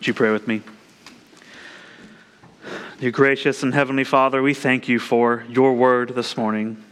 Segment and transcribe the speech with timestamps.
[0.00, 0.62] Would you pray with me?
[3.00, 6.82] Dear gracious and heavenly Father, we thank you for your word this morning.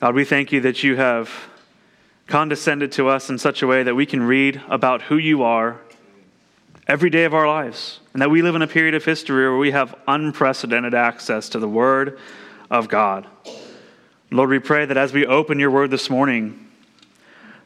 [0.00, 1.30] God, we thank you that you have
[2.28, 5.82] condescended to us in such a way that we can read about who you are
[6.88, 9.58] every day of our lives, and that we live in a period of history where
[9.58, 12.18] we have unprecedented access to the Word
[12.70, 13.26] of God.
[14.30, 16.70] Lord, we pray that as we open your Word this morning,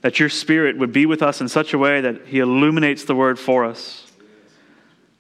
[0.01, 3.15] that your Spirit would be with us in such a way that He illuminates the
[3.15, 4.03] Word for us,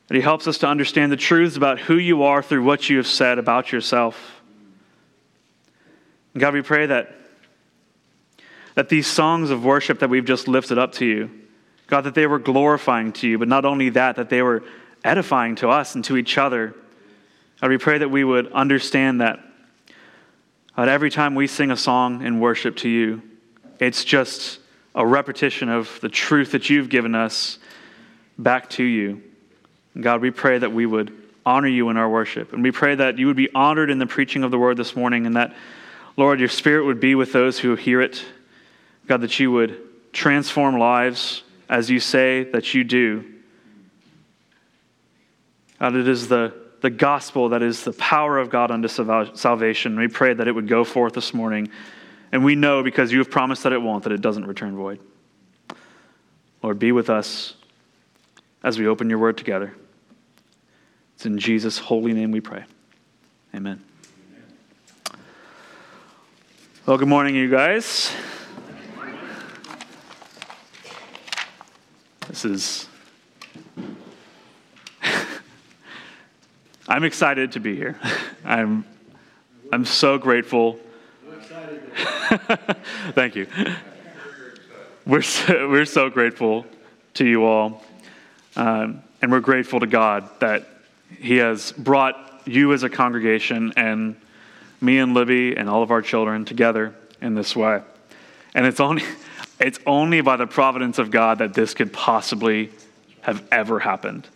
[0.08, 2.96] that He helps us to understand the truths about who you are through what you
[2.98, 4.40] have said about yourself.
[6.34, 7.14] And God, we pray that,
[8.74, 11.30] that these songs of worship that we've just lifted up to you,
[11.86, 14.62] God, that they were glorifying to you, but not only that, that they were
[15.04, 16.74] edifying to us and to each other.
[17.60, 19.40] God, we pray that we would understand that
[20.76, 23.22] God, every time we sing a song in worship to you,
[23.80, 24.58] it's just
[24.94, 27.58] a repetition of the truth that you've given us
[28.36, 29.22] back to you.
[30.00, 31.12] God, we pray that we would
[31.44, 32.52] honor you in our worship.
[32.52, 34.96] And we pray that you would be honored in the preaching of the word this
[34.96, 35.54] morning and that,
[36.16, 38.24] Lord, your spirit would be with those who hear it.
[39.06, 39.78] God, that you would
[40.12, 43.24] transform lives as you say that you do.
[45.78, 49.98] God, it is the, the gospel that is the power of God unto salvation.
[49.98, 51.70] We pray that it would go forth this morning.
[52.32, 54.98] And we know because you have promised that it won't, that it doesn't return void.
[56.62, 57.54] Lord, be with us
[58.64, 59.74] as we open your word together.
[61.16, 62.62] It's in Jesus' holy name we pray.
[63.54, 63.82] Amen.
[66.84, 68.12] Well, good morning, you guys.
[72.28, 72.86] This is.
[76.86, 77.98] I'm excited to be here.
[78.44, 78.84] I'm,
[79.72, 80.78] I'm so grateful.
[83.14, 83.46] Thank you.
[85.06, 86.66] We're so, we're so grateful
[87.14, 87.82] to you all.
[88.54, 90.75] Um, and we're grateful to God that
[91.18, 94.16] He has brought you as a congregation and
[94.80, 97.82] me and Libby and all of our children together in this way.
[98.54, 99.02] And it's only.
[99.58, 102.70] It's only by the providence of God that this could possibly
[103.22, 104.28] have ever happened.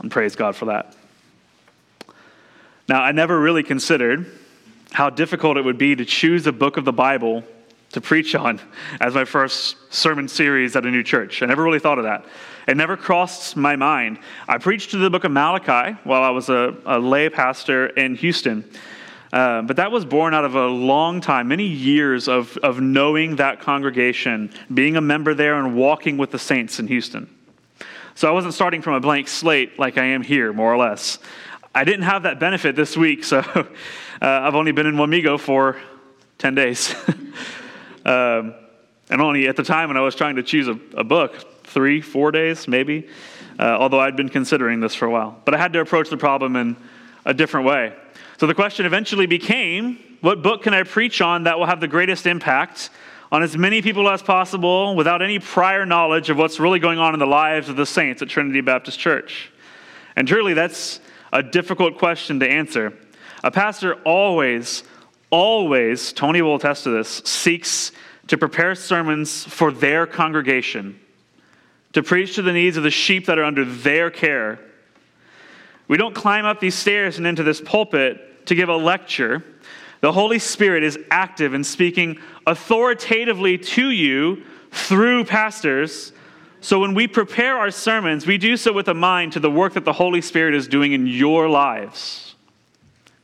[0.00, 0.96] And praise God for that.
[2.88, 4.26] Now, I never really considered
[4.90, 7.44] how difficult it would be to choose a book of the Bible
[7.92, 8.60] to preach on
[9.00, 11.42] as my first sermon series at a new church.
[11.42, 12.24] I never really thought of that.
[12.66, 14.18] It never crossed my mind.
[14.48, 18.14] I preached to the book of Malachi while I was a, a lay pastor in
[18.16, 18.64] Houston.
[19.32, 23.36] Uh, but that was born out of a long time, many years of, of knowing
[23.36, 27.34] that congregation, being a member there, and walking with the saints in Houston.
[28.14, 31.18] So I wasn't starting from a blank slate like I am here, more or less.
[31.74, 33.64] I didn't have that benefit this week, so uh,
[34.20, 35.78] I've only been in Wamego for
[36.36, 36.94] 10 days.
[38.04, 38.54] um,
[39.10, 42.00] and only at the time when I was trying to choose a, a book, three,
[42.00, 43.08] four days maybe,
[43.58, 45.40] uh, although I'd been considering this for a while.
[45.44, 46.76] But I had to approach the problem in
[47.24, 47.94] a different way.
[48.38, 51.88] So the question eventually became what book can I preach on that will have the
[51.88, 52.90] greatest impact
[53.30, 57.14] on as many people as possible without any prior knowledge of what's really going on
[57.14, 59.50] in the lives of the saints at Trinity Baptist Church?
[60.16, 61.00] And truly, that's
[61.32, 62.92] a difficult question to answer.
[63.42, 64.84] A pastor always,
[65.32, 67.90] always, Tony will attest to this, seeks
[68.28, 71.00] to prepare sermons for their congregation,
[71.94, 74.60] to preach to the needs of the sheep that are under their care.
[75.88, 79.42] We don't climb up these stairs and into this pulpit to give a lecture,
[80.02, 84.42] the Holy Spirit is active in speaking authoritatively to you
[84.72, 86.12] through pastors.
[86.60, 89.74] So when we prepare our sermons, we do so with a mind to the work
[89.74, 92.34] that the Holy Spirit is doing in your lives,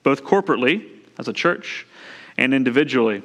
[0.05, 0.87] both corporately
[1.19, 1.85] as a church
[2.38, 3.22] and individually.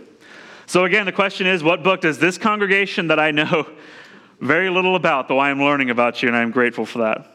[0.66, 3.70] So again, the question is what book does this congregation that I know
[4.42, 7.28] very little about, though I am learning about you and I am grateful for that,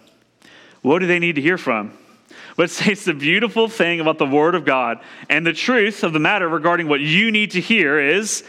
[0.82, 1.96] what do they need to hear from?
[2.56, 5.00] But it's the beautiful thing about the Word of God
[5.30, 8.44] and the truth of the matter regarding what you need to hear is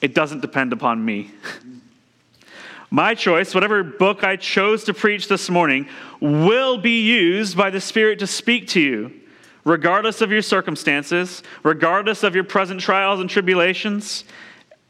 [0.00, 1.30] it doesn't depend upon me.
[2.90, 5.88] My choice, whatever book I chose to preach this morning,
[6.20, 9.21] will be used by the Spirit to speak to you,
[9.64, 14.24] regardless of your circumstances, regardless of your present trials and tribulations,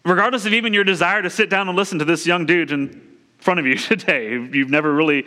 [0.05, 3.01] regardless of even your desire to sit down and listen to this young dude in
[3.39, 5.27] front of you today you've never really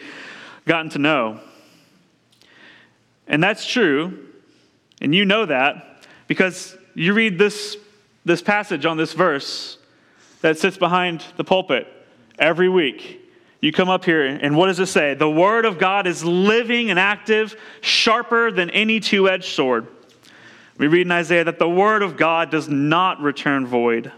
[0.66, 1.40] gotten to know.
[3.28, 4.28] And that's true.
[5.02, 7.78] And you know that because you read this,
[8.24, 9.78] this passage on this verse
[10.42, 11.88] that sits behind the pulpit
[12.40, 13.22] every week.
[13.66, 15.16] You come up here, and what does it say?
[15.16, 19.88] The Word of God is living and active, sharper than any two edged sword.
[20.78, 24.12] We read in Isaiah that the Word of God does not return void.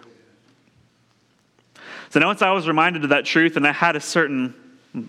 [2.09, 4.53] So now, once I was reminded of that truth, and I had a certain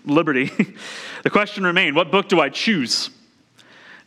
[0.05, 0.45] liberty,
[1.23, 3.09] the question remained what book do I choose?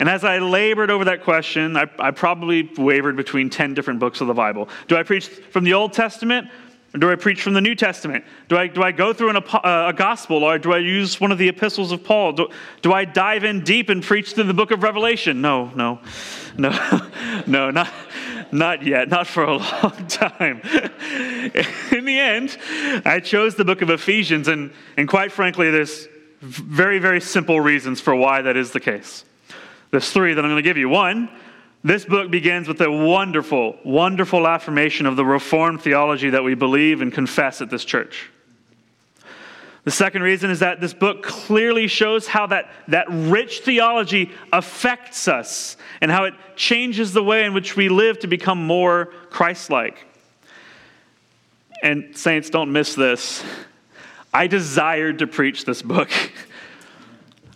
[0.00, 4.22] And as I labored over that question, I, I, probably wavered between 10 different books
[4.22, 4.70] of the Bible.
[4.88, 6.48] Do I preach from the Old Testament
[6.94, 8.24] or do I preach from the New Testament?
[8.48, 11.32] Do I, do I go through an, uh, a gospel or do I use one
[11.32, 12.32] of the epistles of Paul?
[12.32, 12.48] Do,
[12.82, 15.40] do I dive in deep and preach through the book of Revelation?
[15.40, 16.00] No, no,
[16.58, 16.70] no,
[17.46, 17.90] no, not,
[18.52, 20.60] not yet, not for a long time.
[21.92, 22.58] in the end,
[23.06, 26.08] I chose the book of Ephesians, and, and quite frankly, there's
[26.42, 29.24] very, very simple reasons for why that is the case.
[29.92, 30.88] There's three that I'm going to give you.
[30.88, 31.30] One,
[31.84, 37.00] this book begins with a wonderful, wonderful affirmation of the Reformed theology that we believe
[37.00, 38.30] and confess at this church.
[39.84, 45.26] The second reason is that this book clearly shows how that, that rich theology affects
[45.26, 49.70] us and how it changes the way in which we live to become more Christ
[49.70, 50.06] like.
[51.82, 53.42] And, saints, don't miss this.
[54.32, 56.10] I desired to preach this book.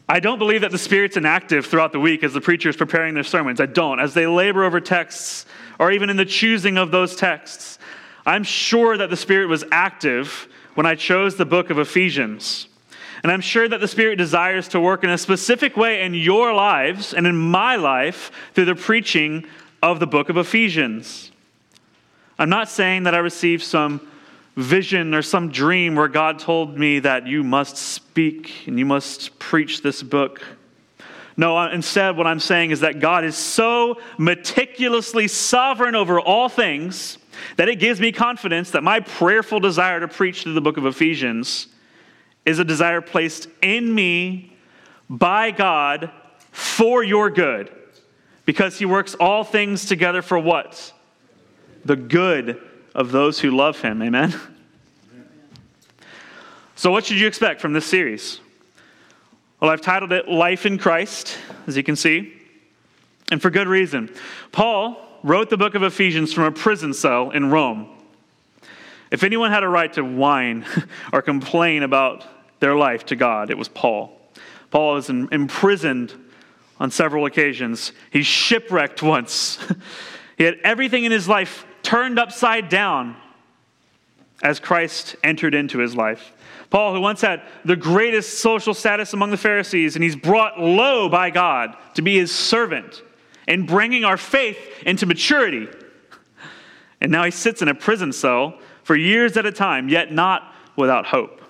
[0.08, 3.14] I don't believe that the Spirit's inactive throughout the week as the preacher is preparing
[3.14, 3.60] their sermons.
[3.60, 3.98] I don't.
[3.98, 5.46] As they labor over texts,
[5.80, 7.78] or even in the choosing of those texts,
[8.24, 12.68] I'm sure that the Spirit was active when I chose the book of Ephesians.
[13.22, 16.52] And I'm sure that the Spirit desires to work in a specific way in your
[16.52, 19.44] lives and in my life through the preaching
[19.82, 21.32] of the book of Ephesians.
[22.38, 24.06] I'm not saying that I received some
[24.56, 29.38] vision or some dream where God told me that you must speak and you must
[29.38, 30.42] preach this book.
[31.36, 37.18] No, instead, what I'm saying is that God is so meticulously sovereign over all things
[37.56, 40.86] that it gives me confidence that my prayerful desire to preach through the book of
[40.86, 41.68] Ephesians
[42.46, 44.56] is a desire placed in me
[45.10, 46.10] by God
[46.50, 47.70] for your good.
[48.46, 50.92] Because he works all things together for what?
[51.84, 52.62] The good
[52.96, 54.02] of those who love him.
[54.02, 54.34] Amen?
[56.74, 58.40] So, what should you expect from this series?
[59.60, 62.32] Well, I've titled it Life in Christ, as you can see,
[63.30, 64.12] and for good reason.
[64.50, 67.88] Paul wrote the book of Ephesians from a prison cell in Rome.
[69.10, 70.64] If anyone had a right to whine
[71.12, 72.24] or complain about
[72.60, 74.18] their life to God, it was Paul.
[74.70, 76.14] Paul was imprisoned
[76.80, 77.92] on several occasions.
[78.10, 79.58] He's shipwrecked once.
[80.38, 83.14] he had everything in his life turned upside down
[84.42, 86.32] as Christ entered into his life.
[86.68, 91.08] Paul, who once had the greatest social status among the Pharisees, and he's brought low
[91.08, 93.02] by God to be his servant
[93.46, 95.68] and bringing our faith into maturity.
[97.00, 100.52] And now he sits in a prison cell for years at a time, yet not
[100.74, 101.40] without hope.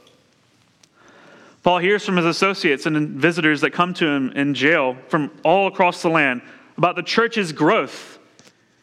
[1.63, 5.67] Paul hears from his associates and visitors that come to him in jail from all
[5.67, 6.43] across the land
[6.77, 8.16] about the church's growth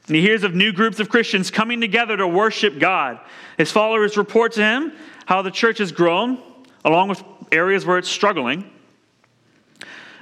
[0.08, 3.20] and he hears of new groups of Christians coming together to worship God.
[3.58, 4.92] His followers report to him
[5.26, 6.42] how the church has grown,
[6.84, 8.70] along with areas where it's struggling.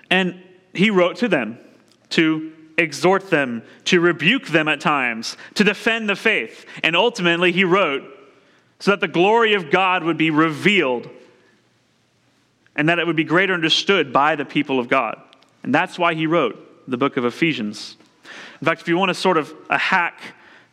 [0.10, 0.42] And
[0.74, 1.58] he wrote to them
[2.10, 6.66] to exhort them, to rebuke them at times, to defend the faith.
[6.84, 8.04] And ultimately, he wrote
[8.80, 11.10] so that the glory of God would be revealed
[12.76, 15.20] and that it would be greater understood by the people of God.
[15.64, 17.98] And that's why he wrote the book of Ephesians.
[18.62, 20.22] In fact, if you want a sort of a hack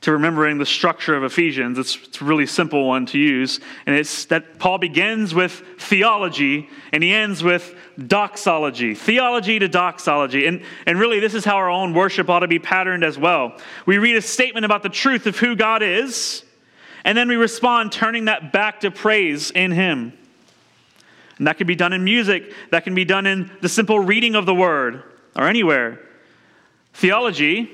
[0.03, 3.61] to remembering the structure of Ephesians, it's, it's a really simple one to use.
[3.87, 7.75] And it's that Paul begins with theology and he ends with
[8.07, 8.95] doxology.
[8.95, 10.47] Theology to doxology.
[10.47, 13.59] And, and really, this is how our own worship ought to be patterned as well.
[13.87, 16.45] We read a statement about the truth of who God is,
[17.05, 20.13] and then we respond turning that back to praise in him.
[21.39, 24.35] And that can be done in music, that can be done in the simple reading
[24.35, 25.03] of the word
[25.35, 26.01] or anywhere.
[26.99, 27.71] Theology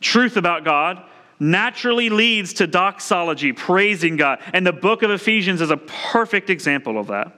[0.00, 1.02] truth about God
[1.40, 4.38] naturally leads to doxology, praising God.
[4.52, 7.32] And the book of Ephesians is a perfect example of that.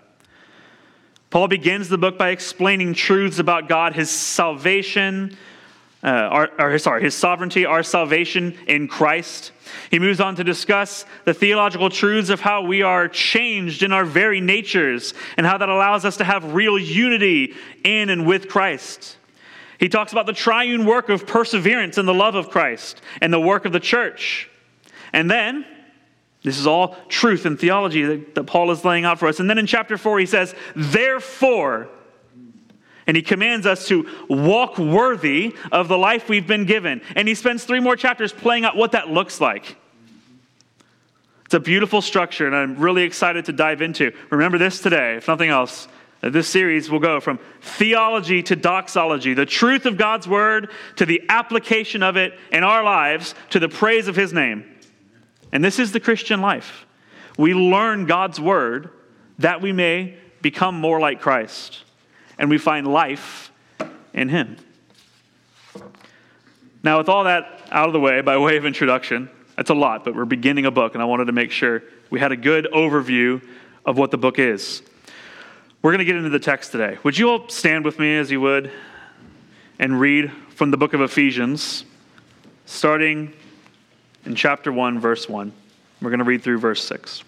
[1.31, 5.35] Paul begins the book by explaining truths about God, his salvation,
[6.05, 9.53] uh, our, or, sorry, his sovereignty, our salvation in Christ.
[9.91, 14.05] He moves on to discuss the theological truths of how we are changed in our
[14.05, 19.17] very natures and how that allows us to have real unity in and with Christ.
[19.79, 23.41] He talks about the triune work of perseverance and the love of Christ and the
[23.41, 24.51] work of the church.
[25.13, 25.65] And then,
[26.43, 29.41] this is all truth and theology that, that Paul is laying out for us.
[29.41, 31.89] And then in chapter 4, he says, Therefore,
[33.07, 37.01] and he commands us to walk worthy of the life we've been given.
[37.17, 39.77] And he spends three more chapters playing out what that looks like.
[41.47, 44.13] It's a beautiful structure, and I'm really excited to dive into.
[44.29, 45.89] Remember this today, if nothing else.
[46.21, 51.23] This series will go from theology to doxology, the truth of God's word to the
[51.29, 54.65] application of it in our lives to the praise of his name.
[55.53, 56.87] And this is the Christian life.
[57.37, 58.91] We learn God's word
[59.39, 61.85] that we may become more like Christ
[62.39, 63.51] and we find life
[64.15, 64.57] in Him.
[66.83, 70.05] Now, with all that out of the way, by way of introduction, that's a lot,
[70.05, 72.69] but we're beginning a book, and I wanted to make sure we had a good
[72.73, 73.43] overview
[73.85, 74.83] of what the book is.
[75.81, 76.99] We're going to get into the text today.
[77.05, 78.73] Would you all stand with me as you would
[79.79, 81.85] and read from the book of Ephesians,
[82.67, 83.33] starting
[84.25, 85.53] in chapter 1, verse 1.
[86.03, 87.23] We're going to read through verse 6.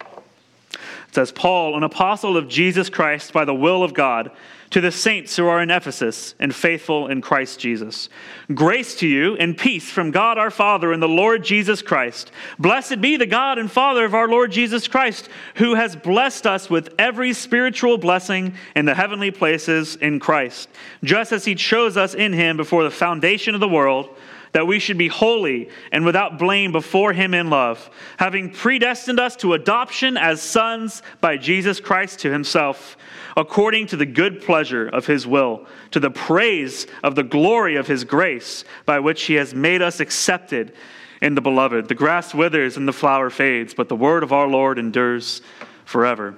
[0.00, 0.78] It
[1.12, 4.30] says, Paul, an apostle of Jesus Christ by the will of God,
[4.70, 8.08] to the saints who are in Ephesus and faithful in Christ Jesus.
[8.54, 12.30] Grace to you and peace from God our Father and the Lord Jesus Christ.
[12.58, 16.68] Blessed be the God and Father of our Lord Jesus Christ, who has blessed us
[16.68, 20.68] with every spiritual blessing in the heavenly places in Christ,
[21.02, 24.14] just as he chose us in him before the foundation of the world
[24.52, 29.36] that we should be holy and without blame before Him in love, having predestined us
[29.36, 32.96] to adoption as sons by Jesus Christ to Himself,
[33.36, 37.86] according to the good pleasure of His will, to the praise of the glory of
[37.86, 40.72] His grace, by which He has made us accepted
[41.20, 41.88] in the beloved.
[41.88, 45.42] The grass withers and the flower fades, but the word of our Lord endures
[45.84, 46.36] forever.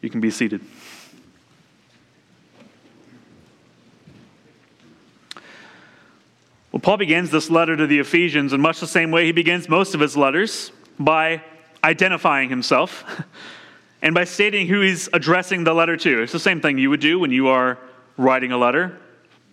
[0.00, 0.60] You can be seated.
[6.76, 9.66] Well, Paul begins this letter to the Ephesians in much the same way he begins
[9.66, 11.42] most of his letters by
[11.82, 13.02] identifying himself
[14.02, 16.22] and by stating who he's addressing the letter to.
[16.22, 17.78] It's the same thing you would do when you are
[18.18, 19.00] writing a letter.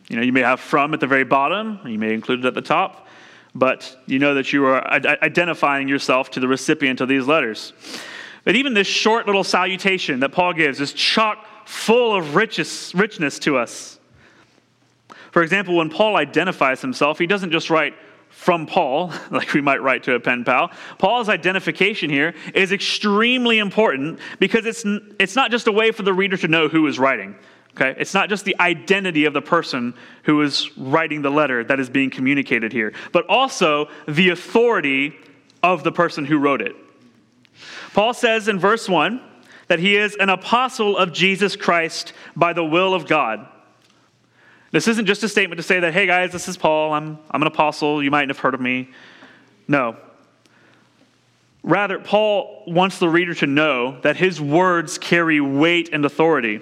[0.10, 2.56] You know, you may have from at the very bottom, you may include it at
[2.56, 3.08] the top,
[3.56, 7.72] but you know that you are identifying yourself to the recipient of these letters.
[8.44, 13.40] But even this short little salutation that Paul gives is chock full of riches, richness
[13.40, 13.98] to us.
[15.34, 17.96] For example, when Paul identifies himself, he doesn't just write
[18.30, 20.70] from Paul, like we might write to a pen pal.
[21.00, 24.84] Paul's identification here is extremely important because it's,
[25.20, 27.36] it's not just a way for the reader to know who is writing.
[27.72, 28.00] Okay?
[28.00, 31.90] It's not just the identity of the person who is writing the letter that is
[31.90, 35.16] being communicated here, but also the authority
[35.64, 36.76] of the person who wrote it.
[37.96, 39.20] Paul says in verse 1
[39.68, 43.48] that he is an apostle of Jesus Christ by the will of God.
[44.74, 47.44] This isn't just a statement to say that, hey guys, this is Paul, I'm, I'm
[47.44, 48.90] an apostle, you might not have heard of me.
[49.68, 49.96] No.
[51.62, 56.60] Rather, Paul wants the reader to know that his words carry weight and authority.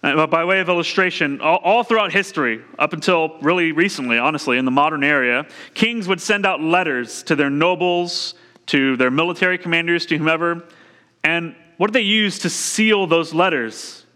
[0.00, 4.64] Uh, by way of illustration, all, all, throughout history, up until really recently, honestly, in
[4.64, 5.44] the modern era,
[5.74, 10.62] kings would send out letters to their nobles, to their military commanders, to whomever.
[11.24, 14.06] And what did they use to seal those letters?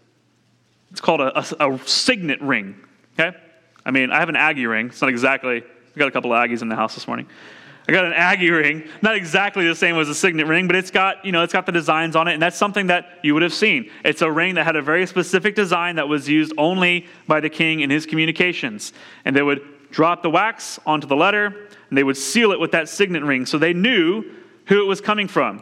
[0.91, 2.79] It's called a, a, a signet ring.
[3.19, 3.37] Okay?
[3.85, 4.87] I mean, I have an Aggie ring.
[4.87, 7.27] It's not exactly, I got a couple of Aggies in the house this morning.
[7.87, 10.89] I got an Aggie ring, not exactly the same as a signet ring, but it's
[10.89, 13.43] got, you know, it's got the designs on it, and that's something that you would
[13.43, 13.91] have seen.
[14.05, 17.49] It's a ring that had a very specific design that was used only by the
[17.49, 18.93] king in his communications.
[19.25, 22.71] And they would drop the wax onto the letter, and they would seal it with
[22.71, 24.23] that signet ring, so they knew
[24.67, 25.61] who it was coming from.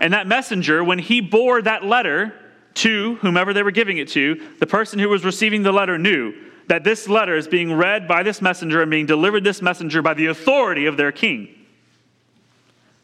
[0.00, 2.34] And that messenger, when he bore that letter
[2.74, 6.34] to whomever they were giving it to, the person who was receiving the letter knew
[6.68, 10.14] that this letter is being read by this messenger and being delivered this messenger by
[10.14, 11.48] the authority of their king.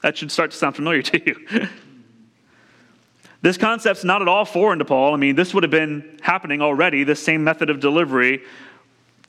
[0.03, 1.69] That should start to sound familiar to you.
[3.43, 5.15] this concept's not at all foreign to Paul.
[5.15, 8.43] I mean, this would have been happening already, this same method of delivery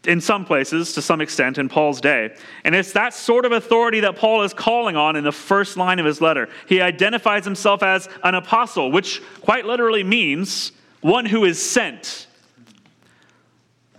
[0.08, 2.36] in some places to some extent in Paul's day.
[2.64, 6.00] And it's that sort of authority that Paul is calling on in the first line
[6.00, 6.50] of his letter.
[6.68, 10.72] He identifies himself as an apostle, which quite literally means
[11.02, 12.28] one who is sent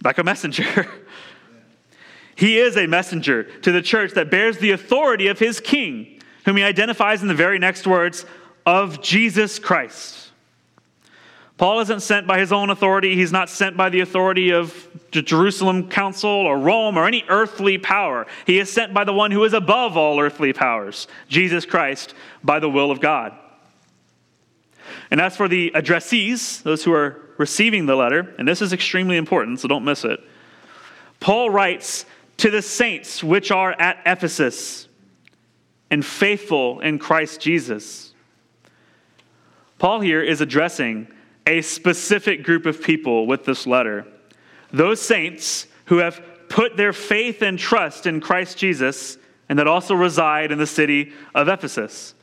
[0.05, 0.89] like a messenger.
[2.35, 6.57] he is a messenger to the church that bears the authority of his king, whom
[6.57, 8.25] he identifies in the very next words
[8.67, 10.31] of Jesus Christ.
[11.59, 13.15] Paul isn't sent by his own authority.
[13.15, 17.79] He's not sent by the authority of the Jerusalem Council or Rome or any earthly
[17.79, 18.27] power.
[18.47, 22.59] He is sent by the one who is above all earthly powers, Jesus Christ, by
[22.59, 23.33] the will of God.
[25.11, 29.17] And as for the addressees, those who are receiving the letter, and this is extremely
[29.17, 30.21] important, so don't miss it.
[31.21, 32.05] Paul writes
[32.39, 34.89] to the saints which are at Ephesus
[35.91, 38.15] and faithful in Christ Jesus.
[39.79, 41.09] Paul here is addressing
[41.47, 44.07] a specific group of people with this letter.
[44.73, 49.95] Those saints who have put their faith and trust in Christ Jesus and that also
[49.95, 52.15] reside in the city of Ephesus.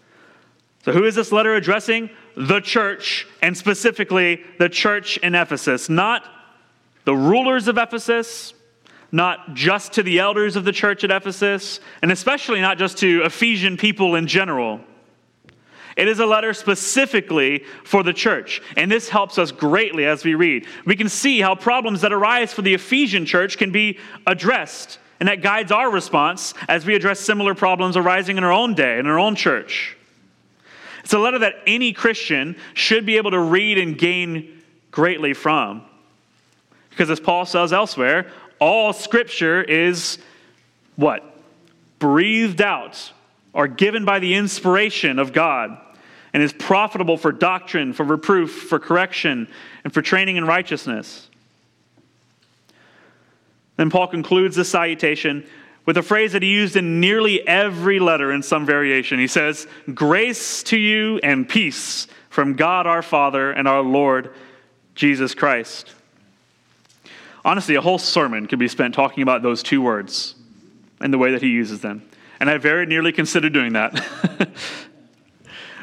[0.83, 2.09] So, who is this letter addressing?
[2.35, 5.89] The church, and specifically the church in Ephesus.
[5.89, 6.23] Not
[7.05, 8.53] the rulers of Ephesus,
[9.11, 13.23] not just to the elders of the church at Ephesus, and especially not just to
[13.23, 14.79] Ephesian people in general.
[15.97, 18.61] It is a letter specifically for the church.
[18.77, 20.65] And this helps us greatly as we read.
[20.85, 24.99] We can see how problems that arise for the Ephesian church can be addressed.
[25.19, 28.97] And that guides our response as we address similar problems arising in our own day,
[28.97, 29.97] in our own church.
[31.09, 34.61] It's a letter that any Christian should be able to read and gain
[34.91, 35.81] greatly from.
[36.91, 40.19] Because as Paul says elsewhere, all scripture is
[40.97, 41.23] what?
[41.97, 43.11] Breathed out
[43.53, 45.79] or given by the inspiration of God
[46.31, 49.47] and is profitable for doctrine, for reproof, for correction,
[49.83, 51.27] and for training in righteousness.
[53.77, 55.47] Then Paul concludes this salutation
[55.85, 59.19] with a phrase that he used in nearly every letter in some variation.
[59.19, 64.33] He says, Grace to you and peace from God our Father and our Lord
[64.95, 65.93] Jesus Christ.
[67.43, 70.35] Honestly, a whole sermon could be spent talking about those two words
[70.99, 72.07] and the way that he uses them.
[72.39, 73.93] And I very nearly considered doing that.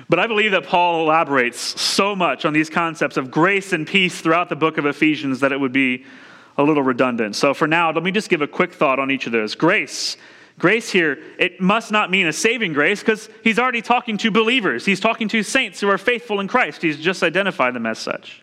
[0.09, 4.21] but I believe that Paul elaborates so much on these concepts of grace and peace
[4.21, 6.05] throughout the book of Ephesians that it would be
[6.59, 7.37] a little redundant.
[7.37, 9.55] So for now, let me just give a quick thought on each of those.
[9.55, 10.17] Grace.
[10.59, 14.87] Grace here, it must not mean a saving grace because he's already talking to believers.
[14.87, 16.81] He's talking to saints who are faithful in Christ.
[16.81, 18.43] He's just identified them as such.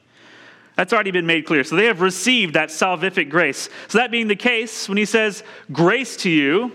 [0.76, 1.64] That's already been made clear.
[1.64, 3.70] So they have received that salvific grace.
[3.88, 6.72] So that being the case, when he says grace to you,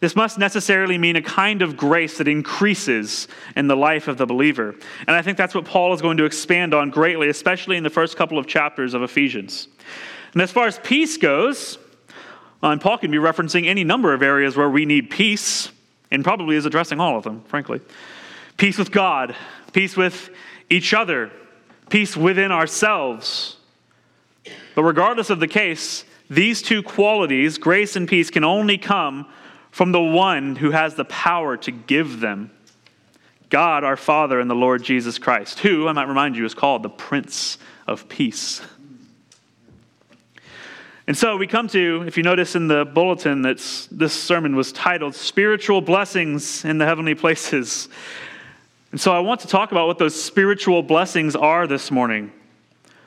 [0.00, 4.24] this must necessarily mean a kind of grace that increases in the life of the
[4.26, 4.74] believer.
[5.06, 7.90] And I think that's what Paul is going to expand on greatly, especially in the
[7.90, 9.68] first couple of chapters of Ephesians.
[10.32, 11.78] And as far as peace goes,
[12.62, 15.70] and Paul can be referencing any number of areas where we need peace,
[16.10, 17.80] and probably is addressing all of them, frankly.
[18.56, 19.36] Peace with God,
[19.72, 20.30] peace with
[20.70, 21.30] each other,
[21.90, 23.56] peace within ourselves.
[24.74, 29.26] But regardless of the case, these two qualities, grace and peace, can only come
[29.70, 32.50] from the one who has the power to give them
[33.50, 36.84] God, our Father, and the Lord Jesus Christ, who, I might remind you, is called
[36.84, 38.62] the Prince of Peace.
[41.08, 43.56] And so we come to, if you notice in the bulletin, that
[43.90, 47.88] this sermon was titled Spiritual Blessings in the Heavenly Places.
[48.92, 52.30] And so I want to talk about what those spiritual blessings are this morning.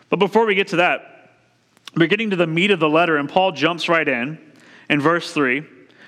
[0.10, 1.32] But before we get to that,
[1.96, 4.38] we're getting to the meat of the letter, and Paul jumps right in
[4.90, 5.64] in verse 3.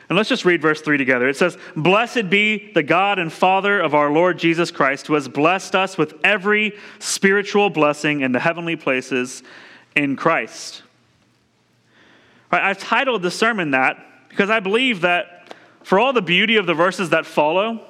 [0.07, 1.27] And let's just read verse 3 together.
[1.27, 5.27] It says, Blessed be the God and Father of our Lord Jesus Christ, who has
[5.27, 9.41] blessed us with every spiritual blessing in the heavenly places
[9.95, 10.83] in Christ.
[12.51, 13.97] Right, I've titled the sermon that
[14.29, 17.81] because I believe that for all the beauty of the verses that follow,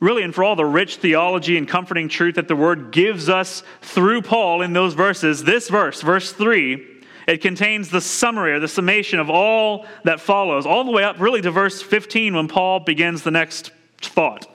[0.00, 3.62] really, and for all the rich theology and comforting truth that the word gives us
[3.80, 6.91] through Paul in those verses, this verse, verse 3,
[7.26, 11.20] it contains the summary or the summation of all that follows, all the way up
[11.20, 14.46] really to verse 15 when Paul begins the next thought.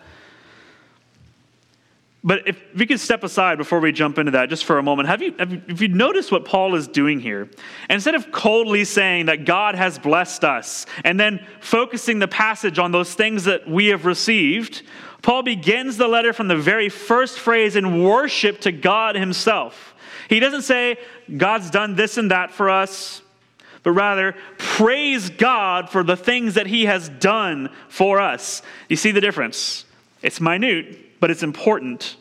[2.23, 5.07] But if we could step aside before we jump into that just for a moment,
[5.07, 7.49] have you, have you, have you noticed what Paul is doing here?
[7.89, 12.91] Instead of coldly saying that God has blessed us and then focusing the passage on
[12.91, 14.81] those things that we have received,
[15.21, 19.95] Paul begins the letter from the very first phrase in worship to God himself.
[20.29, 20.97] He doesn't say,
[21.35, 23.21] God's done this and that for us,
[23.83, 28.61] but rather, praise God for the things that He has done for us.
[28.89, 29.85] You see the difference?
[30.21, 32.17] It's minute, but it's important.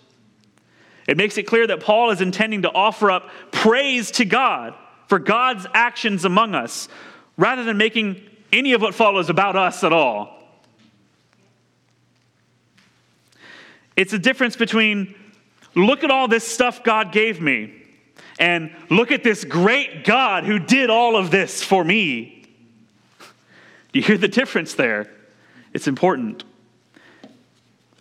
[1.09, 4.75] It makes it clear that Paul is intending to offer up praise to God
[5.09, 6.89] for God's actions among us,
[7.37, 8.21] rather than making
[8.53, 10.33] any of what follows about us at all.
[13.97, 15.15] It's a difference between
[15.75, 17.86] look at all this stuff God gave me
[18.39, 22.45] and look at this great God who did all of this for me.
[23.93, 25.11] Do you hear the difference there?
[25.73, 26.45] It's important.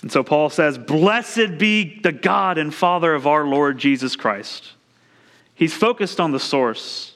[0.01, 4.71] And so Paul says, Blessed be the God and Father of our Lord Jesus Christ.
[5.53, 7.15] He's focused on the source.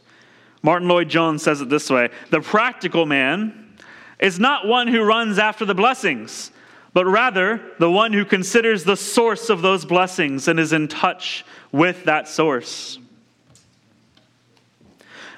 [0.62, 3.76] Martyn Lloyd-Jones says it this way The practical man
[4.20, 6.52] is not one who runs after the blessings,
[6.94, 11.46] but rather the one who considers the source of those blessings and is in touch
[11.72, 12.99] with that source.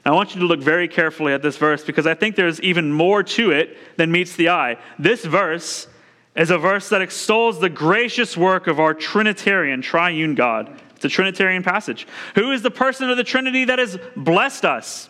[0.03, 2.91] I want you to look very carefully at this verse because I think there's even
[2.91, 4.77] more to it than meets the eye.
[4.97, 5.87] This verse
[6.35, 10.81] is a verse that extols the gracious work of our Trinitarian, triune God.
[10.95, 12.07] It's a Trinitarian passage.
[12.35, 15.09] Who is the person of the Trinity that has blessed us?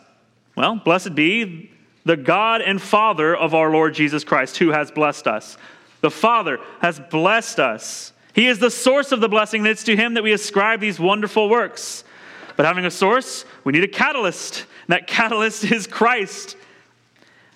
[0.55, 1.71] Well, blessed be
[2.03, 5.57] the God and Father of our Lord Jesus Christ, who has blessed us.
[6.01, 8.11] The Father has blessed us.
[8.33, 10.99] He is the source of the blessing, and it's to Him that we ascribe these
[10.99, 12.03] wonderful works.
[12.57, 14.65] But having a source, we need a catalyst.
[14.91, 16.57] That catalyst is Christ.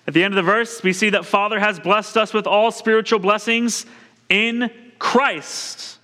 [0.06, 2.70] At the end of the verse, we see that Father has blessed us with all
[2.70, 3.84] spiritual blessings
[4.30, 5.98] in Christ.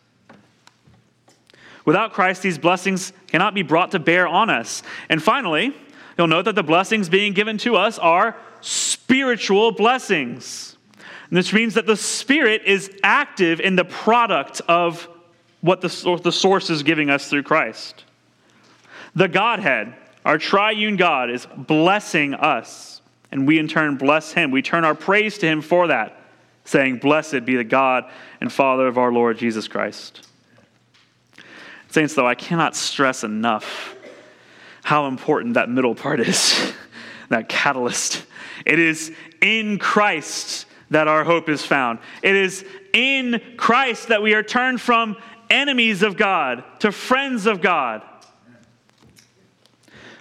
[1.86, 4.82] Without Christ, these blessings cannot be brought to bear on us.
[5.08, 5.74] And finally,
[6.18, 10.76] you'll note that the blessings being given to us are spiritual blessings.
[11.30, 15.08] And this means that the Spirit is active in the product of
[15.62, 18.04] what the, the source is giving us through Christ.
[19.14, 24.50] The Godhead, our triune God, is blessing us, and we in turn bless Him.
[24.50, 26.16] We turn our praise to Him for that,
[26.64, 28.04] saying, Blessed be the God
[28.40, 30.28] and Father of our Lord Jesus Christ.
[31.88, 33.96] Saints, though, I cannot stress enough
[34.82, 36.72] how important that middle part is,
[37.28, 38.24] that catalyst.
[38.64, 41.98] It is in Christ that our hope is found.
[42.22, 45.16] It is in Christ that we are turned from
[45.50, 48.02] enemies of God to friends of God.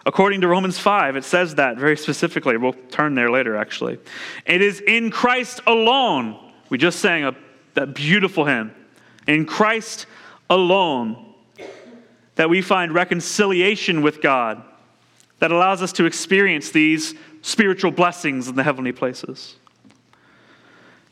[0.06, 2.58] According to Romans 5, it says that very specifically.
[2.58, 4.00] We'll turn there later, actually.
[4.46, 6.38] It is in Christ alone.
[6.70, 7.36] We just sang a,
[7.76, 8.74] that beautiful hymn.
[9.28, 10.08] In Christ
[10.50, 11.34] alone
[12.36, 14.64] that we find reconciliation with God
[15.40, 19.56] that allows us to experience these spiritual blessings in the heavenly places.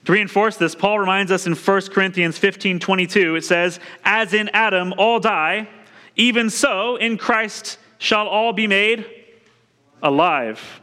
[0.06, 4.50] To reinforce this, Paul reminds us in 1 Corinthians 15 22, it says, As in
[4.50, 5.68] Adam all die,
[6.16, 9.06] even so in Christ shall all be made
[10.02, 10.82] alive.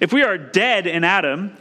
[0.00, 1.56] If we are dead in Adam,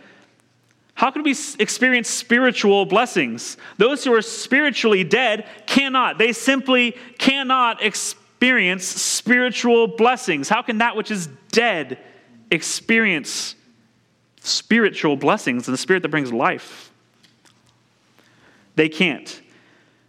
[0.94, 3.56] how can we experience spiritual blessings?
[3.78, 6.18] Those who are spiritually dead cannot.
[6.18, 10.50] They simply cannot experience spiritual blessings.
[10.50, 11.98] How can that which is dead
[12.52, 13.56] experience
[14.42, 16.92] spiritual blessings and the spirit that brings life.
[18.76, 19.42] They can't.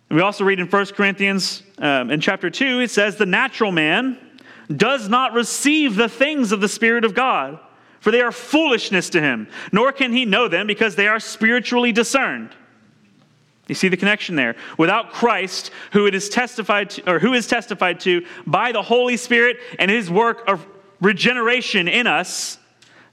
[0.09, 3.73] And we also read in 1 Corinthians um, in chapter 2, it says, The natural
[3.73, 4.17] man
[4.75, 7.59] does not receive the things of the Spirit of God,
[7.99, 11.91] for they are foolishness to him, nor can he know them because they are spiritually
[11.91, 12.51] discerned.
[13.67, 14.55] You see the connection there.
[14.79, 19.17] Without Christ, who it is testified to, or who is testified to by the Holy
[19.17, 20.65] Spirit and his work of
[21.01, 22.59] regeneration in us,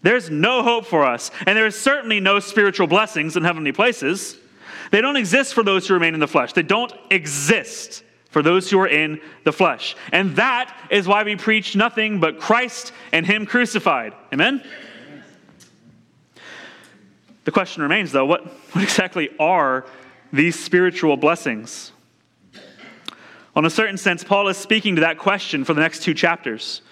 [0.04, 4.38] there's no hope for us, and there is certainly no spiritual blessings in heavenly places.
[4.92, 6.54] They don't exist for those who remain in the flesh.
[6.54, 9.96] They don't exist for those who are in the flesh.
[10.12, 14.14] And that is why we preach nothing but Christ and Him crucified.
[14.32, 14.64] Amen?
[17.46, 19.86] The question remains, though, what, what exactly are
[20.32, 21.92] these spiritual blessings?
[22.54, 26.14] Well, in a certain sense, Paul is speaking to that question for the next two
[26.14, 26.84] chapters.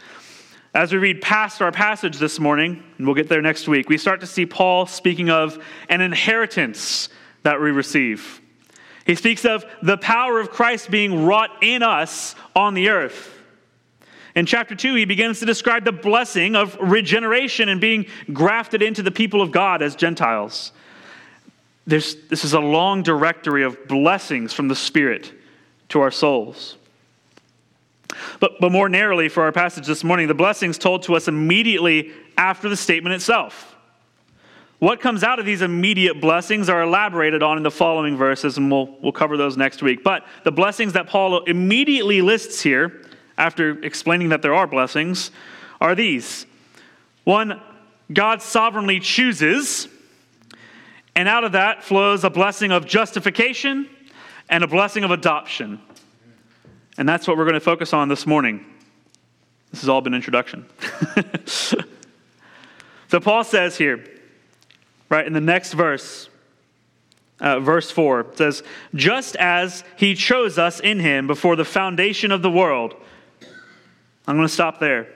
[0.74, 3.98] As we read past our passage this morning, and we'll get there next week, we
[3.98, 7.10] start to see Paul speaking of an inheritance
[7.44, 8.42] that we receive.
[9.08, 13.34] He speaks of the power of Christ being wrought in us on the earth.
[14.36, 19.02] In chapter 2, he begins to describe the blessing of regeneration and being grafted into
[19.02, 20.74] the people of God as Gentiles.
[21.88, 25.32] There's, this is a long directory of blessings from the Spirit
[25.90, 26.76] to our souls.
[28.42, 32.12] But, but more narrowly for our passage this morning, the blessings told to us immediately
[32.38, 33.77] after the statement itself.
[34.80, 38.72] What comes out of these immediate blessings are elaborated on in the following verses, and
[38.72, 40.04] we'll, we'll cover those next week.
[40.04, 43.04] But the blessings that Paul immediately lists here,
[43.40, 45.32] after explaining that there are blessings,
[45.82, 46.46] are these.
[47.24, 47.60] One,
[48.14, 49.88] God sovereignly chooses,
[51.16, 53.90] and out of that flows a blessing of justification
[54.48, 55.82] and a blessing of adoption.
[57.00, 58.64] And that's what we're going to focus on this morning.
[59.72, 60.68] This has all been introduction.
[61.46, 61.80] so
[63.20, 64.06] Paul says here,
[65.10, 66.30] right in the next verse,
[67.40, 68.64] uh, verse 4 says,
[68.96, 72.96] Just as he chose us in him before the foundation of the world.
[74.28, 75.08] I'm going to stop there.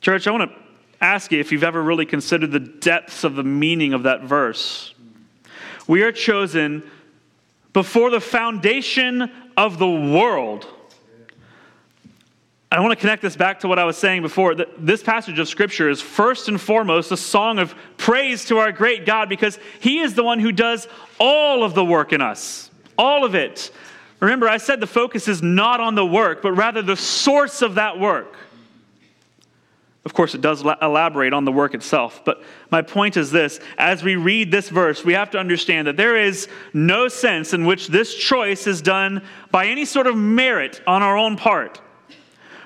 [0.00, 0.56] Church, I want to
[1.00, 4.94] ask you if you've ever really considered the depths of the meaning of that verse.
[5.86, 6.82] We are chosen
[7.72, 10.66] before the foundation of the world.
[12.72, 14.54] I want to connect this back to what I was saying before.
[14.54, 19.04] This passage of Scripture is first and foremost a song of praise to our great
[19.04, 20.88] God because He is the one who does
[21.20, 22.70] all of the work in us.
[22.96, 23.70] All of it.
[24.20, 27.74] Remember, I said the focus is not on the work, but rather the source of
[27.74, 28.38] that work.
[30.06, 34.02] Of course, it does elaborate on the work itself, but my point is this as
[34.02, 37.88] we read this verse, we have to understand that there is no sense in which
[37.88, 41.78] this choice is done by any sort of merit on our own part.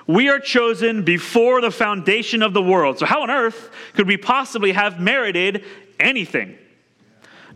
[0.07, 2.97] We are chosen before the foundation of the world.
[2.97, 5.65] So, how on earth could we possibly have merited
[5.99, 6.57] anything?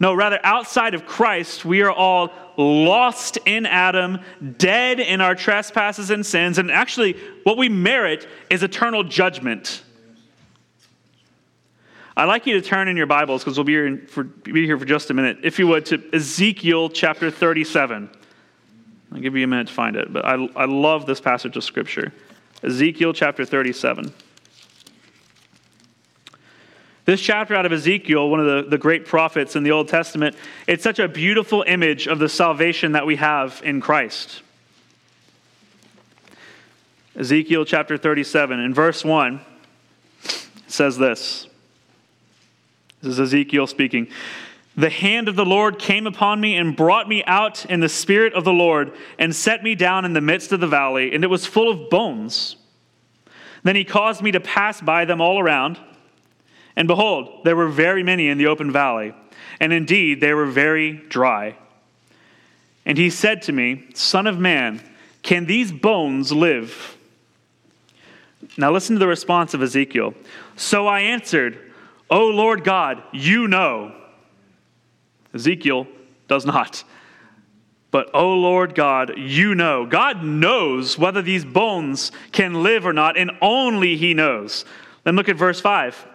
[0.01, 4.19] No, rather, outside of Christ, we are all lost in Adam,
[4.57, 9.83] dead in our trespasses and sins, and actually, what we merit is eternal judgment.
[12.17, 14.77] I'd like you to turn in your Bibles because we'll be here, for, be here
[14.77, 15.37] for just a minute.
[15.43, 18.09] If you would, to Ezekiel chapter 37.
[19.13, 21.63] I'll give you a minute to find it, but I, I love this passage of
[21.63, 22.11] Scripture.
[22.63, 24.13] Ezekiel chapter 37.
[27.05, 30.35] This chapter out of Ezekiel, one of the, the great prophets in the Old Testament,
[30.67, 34.43] it's such a beautiful image of the salvation that we have in Christ.
[37.15, 39.41] Ezekiel chapter 37, in verse 1,
[40.67, 41.47] says this.
[43.01, 44.07] This is Ezekiel speaking.
[44.81, 48.33] The hand of the Lord came upon me and brought me out in the spirit
[48.33, 51.27] of the Lord and set me down in the midst of the valley, and it
[51.27, 52.55] was full of bones.
[53.61, 55.79] Then he caused me to pass by them all around,
[56.75, 59.13] and behold, there were very many in the open valley,
[59.59, 61.55] and indeed they were very dry.
[62.83, 64.81] And he said to me, Son of man,
[65.21, 66.97] can these bones live?
[68.57, 70.15] Now listen to the response of Ezekiel.
[70.55, 71.71] So I answered,
[72.09, 74.00] O Lord God, you know.
[75.33, 75.87] Ezekiel
[76.27, 76.83] does not.
[77.91, 79.85] But, O Lord God, you know.
[79.85, 84.63] God knows whether these bones can live or not, and only He knows.
[85.03, 86.07] Then look at verse 5.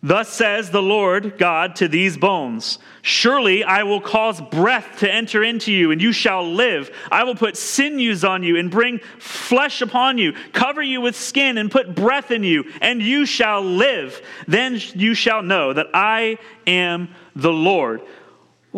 [0.00, 5.42] Thus says the Lord God to these bones Surely I will cause breath to enter
[5.42, 6.90] into you, and you shall live.
[7.10, 11.58] I will put sinews on you and bring flesh upon you, cover you with skin
[11.58, 14.20] and put breath in you, and you shall live.
[14.46, 18.02] Then you shall know that I am the Lord.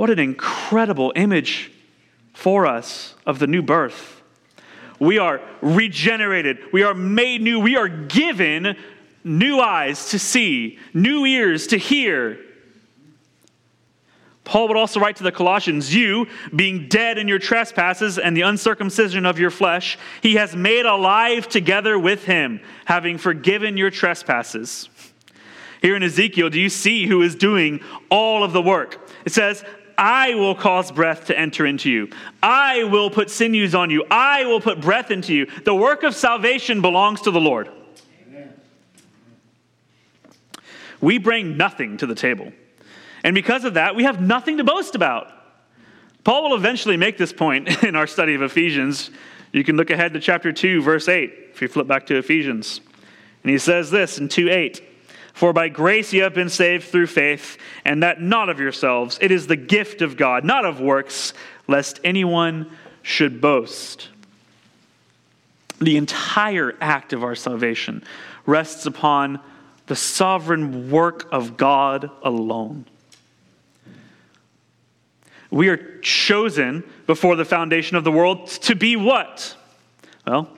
[0.00, 1.70] What an incredible image
[2.32, 4.22] for us of the new birth.
[4.98, 8.78] We are regenerated, we are made new, we are given
[9.24, 12.38] new eyes to see, new ears to hear.
[14.44, 18.40] Paul would also write to the Colossians, You, being dead in your trespasses and the
[18.40, 24.88] uncircumcision of your flesh, he has made alive together with him, having forgiven your trespasses.
[25.82, 29.08] Here in Ezekiel, do you see who is doing all of the work?
[29.24, 29.62] It says,
[30.00, 32.08] I will cause breath to enter into you.
[32.42, 34.06] I will put sinews on you.
[34.10, 35.46] I will put breath into you.
[35.66, 37.70] The work of salvation belongs to the Lord.
[41.02, 42.50] we bring nothing to the table.
[43.24, 45.30] And because of that, we have nothing to boast about.
[46.24, 49.10] Paul will eventually make this point in our study of Ephesians.
[49.52, 52.80] You can look ahead to chapter 2, verse 8, if you flip back to Ephesians.
[53.42, 54.89] And he says this in 2 8
[55.32, 59.18] For by grace you have been saved through faith, and that not of yourselves.
[59.20, 61.32] It is the gift of God, not of works,
[61.66, 62.70] lest anyone
[63.02, 64.08] should boast.
[65.80, 68.04] The entire act of our salvation
[68.44, 69.40] rests upon
[69.86, 72.84] the sovereign work of God alone.
[75.50, 79.56] We are chosen before the foundation of the world to be what?
[80.26, 80.48] Well,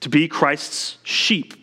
[0.00, 1.54] to be Christ's sheep.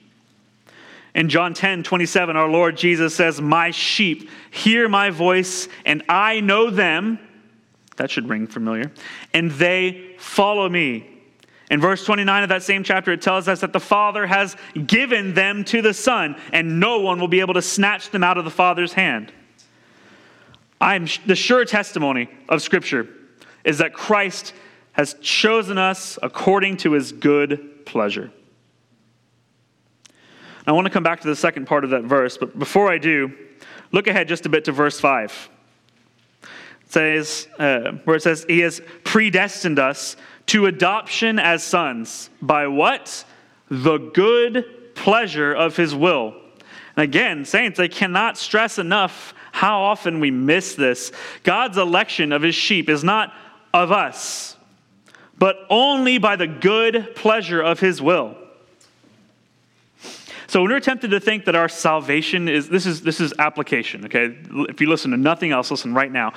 [1.15, 6.39] In John 10 27, our Lord Jesus says, My sheep hear my voice, and I
[6.39, 7.19] know them.
[7.97, 8.91] That should ring familiar.
[9.33, 11.09] And they follow me.
[11.69, 14.55] In verse 29 of that same chapter, it tells us that the Father has
[14.87, 18.37] given them to the Son, and no one will be able to snatch them out
[18.37, 19.31] of the Father's hand.
[20.81, 23.07] I'm the sure testimony of Scripture
[23.63, 24.53] is that Christ
[24.93, 28.31] has chosen us according to his good pleasure.
[30.67, 32.97] I want to come back to the second part of that verse, but before I
[32.97, 33.31] do,
[33.91, 35.49] look ahead just a bit to verse 5.
[36.41, 36.49] It
[36.85, 40.15] says, uh, where it says, He has predestined us
[40.47, 42.29] to adoption as sons.
[42.41, 43.23] By what?
[43.69, 46.35] The good pleasure of his will.
[46.95, 51.11] And again, saints, I cannot stress enough how often we miss this.
[51.43, 53.33] God's election of his sheep is not
[53.73, 54.57] of us,
[55.37, 58.35] but only by the good pleasure of his will.
[60.49, 64.05] So when we're tempted to think that our salvation is this is this is application,
[64.05, 64.35] okay?
[64.67, 66.33] If you listen to nothing else, listen right now.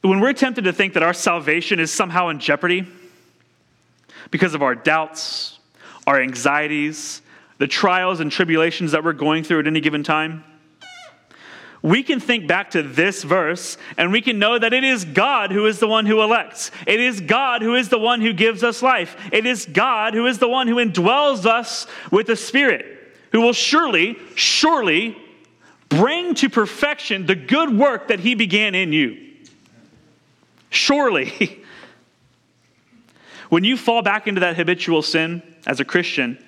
[0.00, 2.84] When we're tempted to think that our salvation is somehow in jeopardy
[4.32, 5.60] because of our doubts,
[6.04, 7.22] our anxieties,
[7.58, 10.42] the trials and tribulations that we're going through at any given time,
[11.82, 15.50] we can think back to this verse and we can know that it is God
[15.50, 16.70] who is the one who elects.
[16.86, 19.16] It is God who is the one who gives us life.
[19.32, 22.84] It is God who is the one who indwells us with the Spirit,
[23.32, 25.16] who will surely, surely
[25.88, 29.28] bring to perfection the good work that He began in you.
[30.68, 31.64] Surely.
[33.48, 36.38] when you fall back into that habitual sin as a Christian,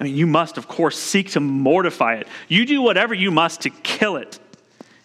[0.00, 2.28] I mean, you must, of course, seek to mortify it.
[2.48, 4.40] You do whatever you must to kill it,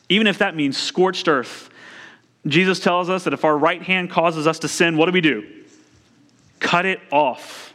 [0.10, 1.69] even if that means scorched earth.
[2.48, 5.22] Jesus tells us that if our right hand causes us to sin, what do we
[5.22, 5.48] do?
[6.60, 7.74] Cut it off.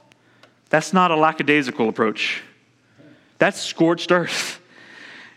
[0.68, 2.42] That's not a lackadaisical approach.
[3.38, 4.61] That's scorched earth.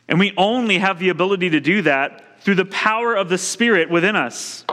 [0.07, 3.89] And we only have the ability to do that through the power of the Spirit
[3.89, 4.65] within us.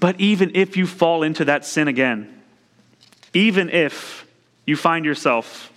[0.00, 2.42] But even if you fall into that sin again,
[3.34, 4.26] even if
[4.64, 5.72] you find yourself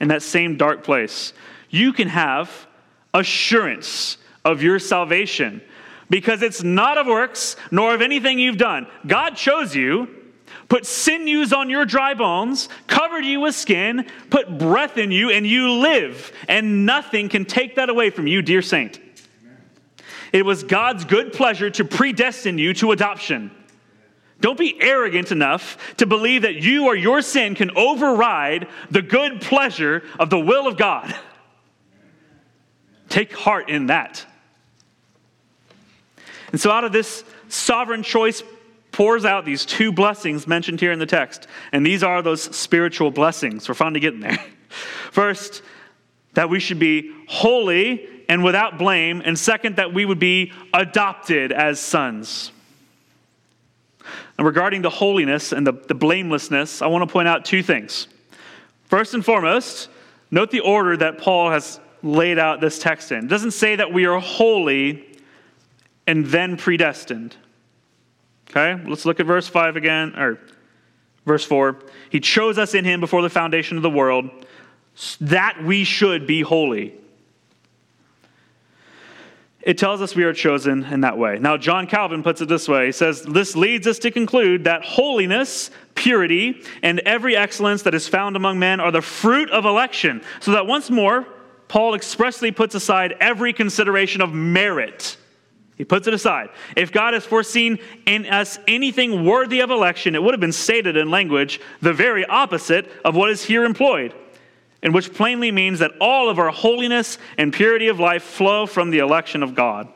[0.00, 1.32] in that same dark place,
[1.70, 2.66] you can have
[3.12, 5.60] assurance of your salvation
[6.08, 8.86] because it's not of works nor of anything you've done.
[9.06, 10.08] God chose you,
[10.68, 15.46] put sinews on your dry bones, covered you with skin, put breath in you, and
[15.46, 16.32] you live.
[16.48, 19.00] And nothing can take that away from you, dear saint.
[20.32, 23.50] It was God's good pleasure to predestine you to adoption.
[24.40, 29.40] Don't be arrogant enough to believe that you or your sin can override the good
[29.40, 31.14] pleasure of the will of God.
[33.08, 34.26] Take heart in that.
[36.56, 38.42] And so, out of this sovereign choice
[38.90, 41.48] pours out these two blessings mentioned here in the text.
[41.70, 43.68] And these are those spiritual blessings.
[43.68, 44.38] We're finally getting there.
[45.12, 45.60] First,
[46.32, 49.20] that we should be holy and without blame.
[49.22, 52.52] And second, that we would be adopted as sons.
[54.38, 58.08] And regarding the holiness and the, the blamelessness, I want to point out two things.
[58.84, 59.90] First and foremost,
[60.30, 63.26] note the order that Paul has laid out this text in.
[63.26, 65.15] It doesn't say that we are holy
[66.06, 67.36] and then predestined.
[68.50, 70.38] Okay, let's look at verse 5 again, or
[71.24, 71.78] verse 4.
[72.10, 74.30] He chose us in him before the foundation of the world
[75.20, 76.94] that we should be holy.
[79.60, 81.40] It tells us we are chosen in that way.
[81.40, 84.84] Now, John Calvin puts it this way He says, This leads us to conclude that
[84.84, 90.22] holiness, purity, and every excellence that is found among men are the fruit of election.
[90.38, 91.26] So that once more,
[91.66, 95.16] Paul expressly puts aside every consideration of merit
[95.76, 96.48] he puts it aside.
[96.74, 100.96] If God has foreseen in us anything worthy of election, it would have been stated
[100.96, 104.14] in language the very opposite of what is here employed,
[104.82, 108.90] and which plainly means that all of our holiness and purity of life flow from
[108.90, 109.88] the election of God.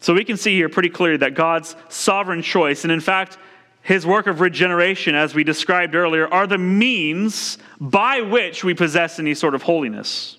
[0.00, 3.38] So we can see here pretty clearly that God's sovereign choice, and in fact,
[3.82, 9.18] his work of regeneration, as we described earlier, are the means by which we possess
[9.18, 10.36] any sort of holiness.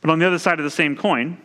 [0.00, 1.38] But on the other side of the same coin,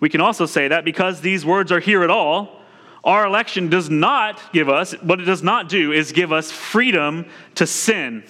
[0.00, 2.60] we can also say that because these words are here at all,
[3.04, 7.26] our election does not give us, what it does not do is give us freedom
[7.54, 8.24] to sin.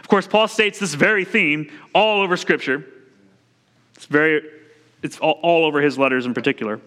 [0.00, 2.84] Of course, Paul states this very theme all over Scripture.
[3.96, 4.42] It's very,
[5.02, 6.80] it's all, all over his letters in particular.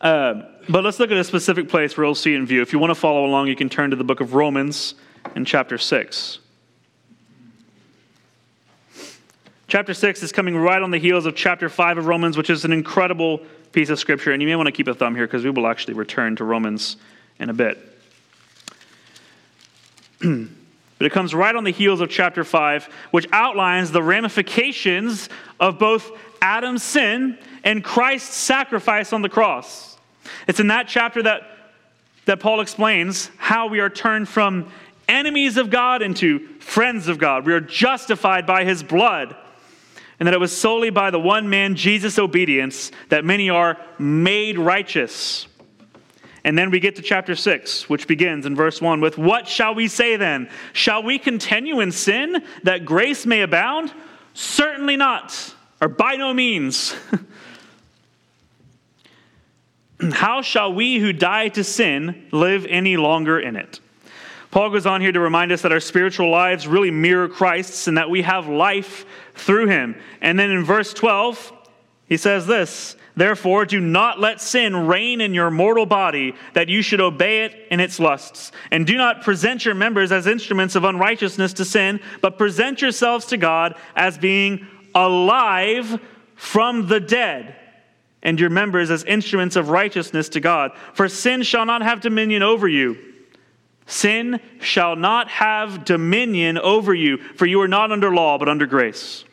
[0.00, 2.60] Uh, but let's look at a specific place where we'll see it in view.
[2.60, 4.94] If you want to follow along, you can turn to the book of Romans
[5.34, 6.38] in chapter 6.
[9.68, 12.64] Chapter 6 is coming right on the heels of chapter 5 of Romans, which is
[12.64, 13.40] an incredible
[13.72, 14.30] piece of scripture.
[14.30, 16.44] And you may want to keep a thumb here because we will actually return to
[16.44, 16.96] Romans
[17.40, 17.76] in a bit.
[20.20, 20.48] but
[21.00, 26.12] it comes right on the heels of chapter 5, which outlines the ramifications of both
[26.40, 29.98] Adam's sin and Christ's sacrifice on the cross.
[30.46, 31.42] It's in that chapter that,
[32.26, 34.70] that Paul explains how we are turned from
[35.08, 37.44] enemies of God into friends of God.
[37.44, 39.34] We are justified by his blood
[40.18, 44.58] and that it was solely by the one man, Jesus' obedience, that many are made
[44.58, 45.46] righteous.
[46.44, 49.74] And then we get to chapter 6, which begins in verse 1 with, What shall
[49.74, 50.48] we say then?
[50.72, 53.92] Shall we continue in sin that grace may abound?
[54.32, 56.94] Certainly not, or by no means.
[60.12, 63.80] How shall we who die to sin live any longer in it?
[64.56, 67.98] Paul goes on here to remind us that our spiritual lives really mirror Christ's and
[67.98, 70.00] that we have life through him.
[70.22, 71.52] And then in verse 12,
[72.06, 76.80] he says this Therefore, do not let sin reign in your mortal body, that you
[76.80, 78.50] should obey it in its lusts.
[78.70, 83.26] And do not present your members as instruments of unrighteousness to sin, but present yourselves
[83.26, 86.00] to God as being alive
[86.34, 87.56] from the dead,
[88.22, 90.70] and your members as instruments of righteousness to God.
[90.94, 93.15] For sin shall not have dominion over you.
[93.86, 98.66] Sin shall not have dominion over you, for you are not under law, but under
[98.66, 99.24] grace.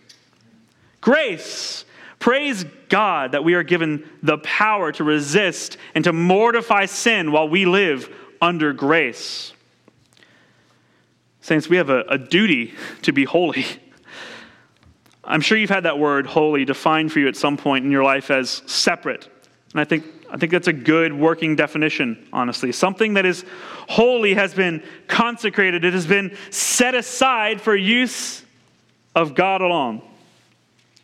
[1.01, 1.85] Grace.
[2.19, 7.49] Praise God that we are given the power to resist and to mortify sin while
[7.49, 8.09] we live
[8.41, 9.53] under grace.
[11.41, 13.65] Saints, we have a, a duty to be holy.
[15.25, 18.03] I'm sure you've had that word holy defined for you at some point in your
[18.03, 19.27] life as separate.
[19.71, 22.71] And I think, I think that's a good working definition, honestly.
[22.71, 23.45] Something that is
[23.87, 28.41] holy has been consecrated, it has been set aside for use
[29.13, 30.01] of God alone.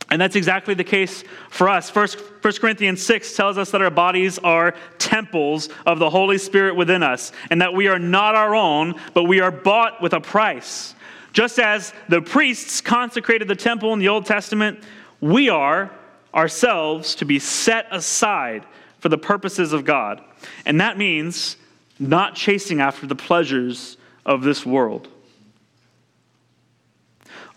[0.09, 1.91] And that's exactly the case for us.
[1.91, 6.75] First, 1 Corinthians 6 tells us that our bodies are temples of the Holy Spirit
[6.75, 10.19] within us, and that we are not our own, but we are bought with a
[10.19, 10.95] price.
[11.33, 14.79] Just as the priests consecrated the temple in the Old Testament,
[15.21, 15.91] we are
[16.33, 18.65] ourselves to be set aside
[18.99, 20.21] for the purposes of God.
[20.65, 21.57] And that means
[21.99, 25.07] not chasing after the pleasures of this world.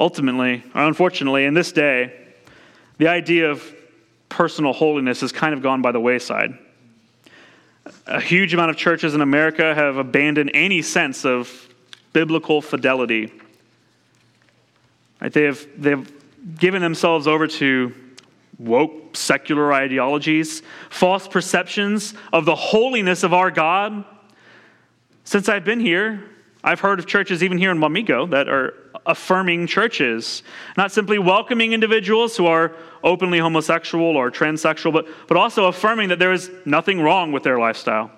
[0.01, 2.12] Ultimately, or unfortunately, in this day,
[2.99, 3.74] the idea of
[4.28, 6.59] personal holiness has kind of gone by the wayside.
[8.07, 11.68] A huge amount of churches in America have abandoned any sense of
[12.12, 13.32] biblical fidelity.
[15.20, 15.32] Right?
[15.32, 16.11] They, have, they have
[16.59, 17.95] given themselves over to
[18.62, 24.04] woke secular ideologies, false perceptions of the holiness of our God.
[25.24, 26.24] Since I've been here,
[26.64, 30.44] I've heard of churches, even here in Wamego, that are affirming churches,
[30.76, 36.20] not simply welcoming individuals who are openly homosexual or transsexual, but, but also affirming that
[36.20, 38.12] there is nothing wrong with their lifestyle.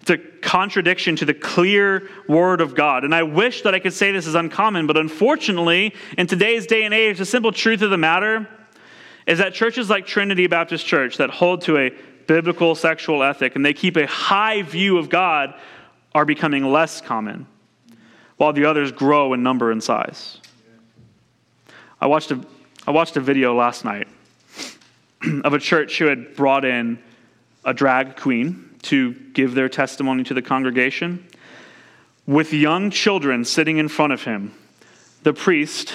[0.00, 3.04] It's a contradiction to the clear word of God.
[3.04, 6.82] And I wish that I could say this is uncommon, but unfortunately, in today's day
[6.82, 8.48] and age, the simple truth of the matter
[9.26, 11.90] is that churches like Trinity Baptist Church that hold to a
[12.26, 15.54] biblical sexual ethic and they keep a high view of God
[16.14, 17.46] are becoming less common,
[18.36, 20.38] while the others grow in number and size.
[22.00, 22.40] I watched a,
[22.86, 24.08] I watched a video last night
[25.44, 26.98] of a church who had brought in
[27.64, 31.26] a drag queen to give their testimony to the congregation.
[32.26, 34.54] With young children sitting in front of him,
[35.22, 35.94] the priest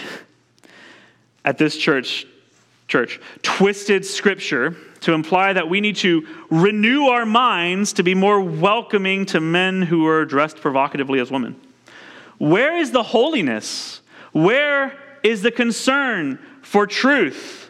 [1.43, 2.25] at this church,
[2.87, 8.41] church twisted scripture to imply that we need to renew our minds to be more
[8.41, 11.59] welcoming to men who are dressed provocatively as women.
[12.37, 14.01] Where is the holiness?
[14.31, 17.69] Where is the concern for truth?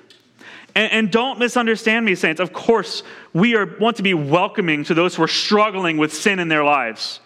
[0.75, 2.39] And, and don't misunderstand me, saints.
[2.39, 3.03] Of course,
[3.33, 6.63] we are, want to be welcoming to those who are struggling with sin in their
[6.63, 7.19] lives.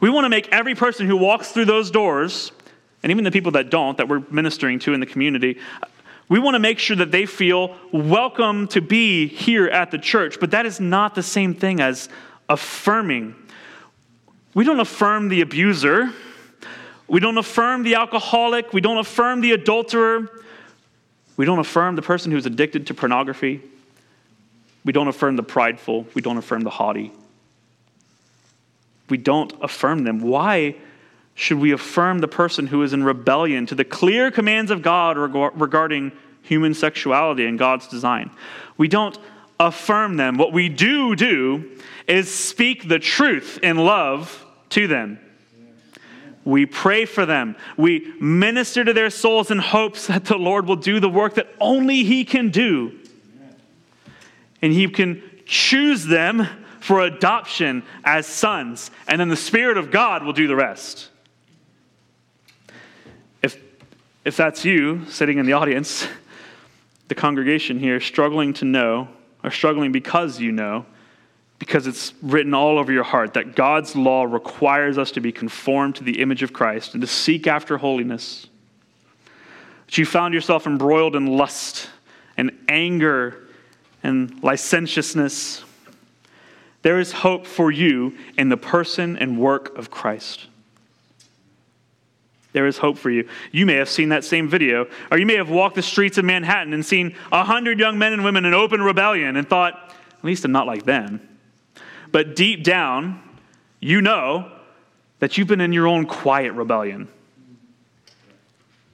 [0.00, 2.52] We want to make every person who walks through those doors,
[3.02, 5.58] and even the people that don't, that we're ministering to in the community,
[6.28, 10.40] we want to make sure that they feel welcome to be here at the church.
[10.40, 12.08] But that is not the same thing as
[12.48, 13.34] affirming.
[14.54, 16.12] We don't affirm the abuser.
[17.08, 18.72] We don't affirm the alcoholic.
[18.72, 20.30] We don't affirm the adulterer.
[21.36, 23.60] We don't affirm the person who's addicted to pornography.
[24.84, 26.06] We don't affirm the prideful.
[26.14, 27.12] We don't affirm the haughty.
[29.10, 30.20] We don't affirm them.
[30.20, 30.76] Why
[31.34, 35.16] should we affirm the person who is in rebellion to the clear commands of God
[35.16, 36.12] regarding
[36.42, 38.30] human sexuality and God's design?
[38.76, 39.18] We don't
[39.58, 40.36] affirm them.
[40.36, 45.18] What we do do is speak the truth in love to them.
[46.44, 47.56] We pray for them.
[47.76, 51.48] We minister to their souls in hopes that the Lord will do the work that
[51.60, 52.98] only He can do.
[54.60, 56.46] And He can choose them
[56.80, 61.08] for adoption as sons, and then the Spirit of God will do the rest.
[63.42, 63.56] If,
[64.24, 66.08] if that's you sitting in the audience,
[67.08, 69.08] the congregation here, struggling to know,
[69.42, 70.86] or struggling because you know,
[71.58, 75.96] because it's written all over your heart that God's law requires us to be conformed
[75.96, 78.46] to the image of Christ and to seek after holiness.
[79.86, 81.90] That you found yourself embroiled in lust
[82.36, 83.44] and anger
[84.02, 85.62] and licentiousness.
[86.82, 90.46] There is hope for you in the person and work of Christ.
[92.54, 93.28] There is hope for you.
[93.50, 96.24] You may have seen that same video, or you may have walked the streets of
[96.24, 100.24] Manhattan and seen a hundred young men and women in open rebellion and thought, at
[100.24, 101.20] least I'm not like them.
[102.12, 103.20] But deep down,
[103.80, 104.52] you know
[105.18, 107.08] that you've been in your own quiet rebellion.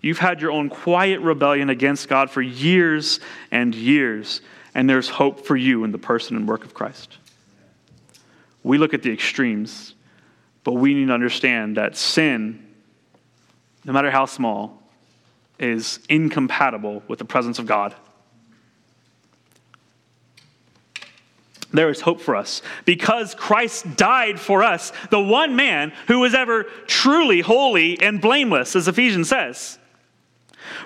[0.01, 4.41] You've had your own quiet rebellion against God for years and years,
[4.75, 7.19] and there's hope for you in the person and work of Christ.
[8.63, 9.95] We look at the extremes,
[10.65, 12.67] but we need to understand that sin,
[13.85, 14.83] no matter how small,
[15.59, 17.95] is incompatible with the presence of God.
[21.72, 26.35] there is hope for us because Christ died for us, the one man who was
[26.35, 29.78] ever truly holy and blameless, as Ephesians says.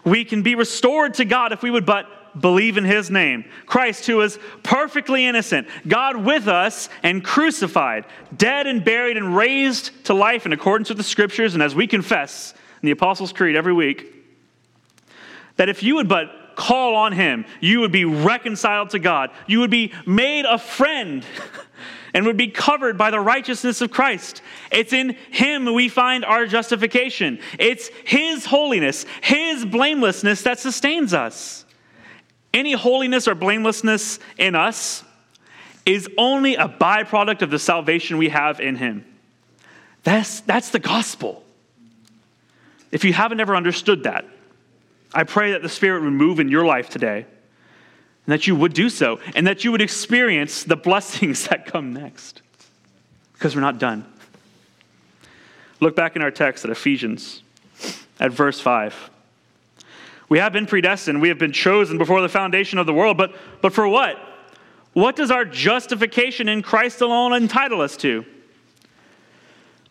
[0.04, 2.06] We can be restored to God if we would but
[2.40, 3.44] believe in his name.
[3.66, 8.04] Christ, who was perfectly innocent, God with us and crucified,
[8.36, 11.86] dead and buried and raised to life in accordance with the scriptures, and as we
[11.86, 12.54] confess
[12.84, 14.12] in the Apostles' Creed every week,
[15.56, 19.30] that if you would but call on him, you would be reconciled to God.
[19.46, 21.24] You would be made a friend
[22.12, 24.42] and would be covered by the righteousness of Christ.
[24.70, 27.40] It's in him we find our justification.
[27.58, 31.64] It's his holiness, his blamelessness that sustains us.
[32.52, 35.04] Any holiness or blamelessness in us
[35.86, 39.06] is only a byproduct of the salvation we have in him.
[40.02, 41.43] That's, that's the gospel.
[42.94, 44.24] If you haven't ever understood that,
[45.12, 47.26] I pray that the Spirit would move in your life today
[48.24, 51.92] and that you would do so and that you would experience the blessings that come
[51.92, 52.40] next
[53.32, 54.06] because we're not done.
[55.80, 57.42] Look back in our text at Ephesians
[58.20, 59.10] at verse 5.
[60.28, 63.34] We have been predestined, we have been chosen before the foundation of the world, but,
[63.60, 64.16] but for what?
[64.92, 68.24] What does our justification in Christ alone entitle us to?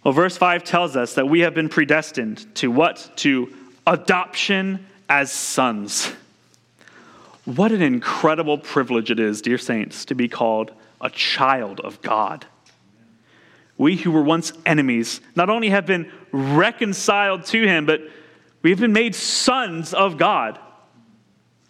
[0.03, 3.11] Well, verse 5 tells us that we have been predestined to what?
[3.17, 3.53] To
[3.87, 6.11] adoption as sons.
[7.45, 12.45] What an incredible privilege it is, dear saints, to be called a child of God.
[13.77, 18.01] We who were once enemies not only have been reconciled to him, but
[18.61, 20.59] we've been made sons of God.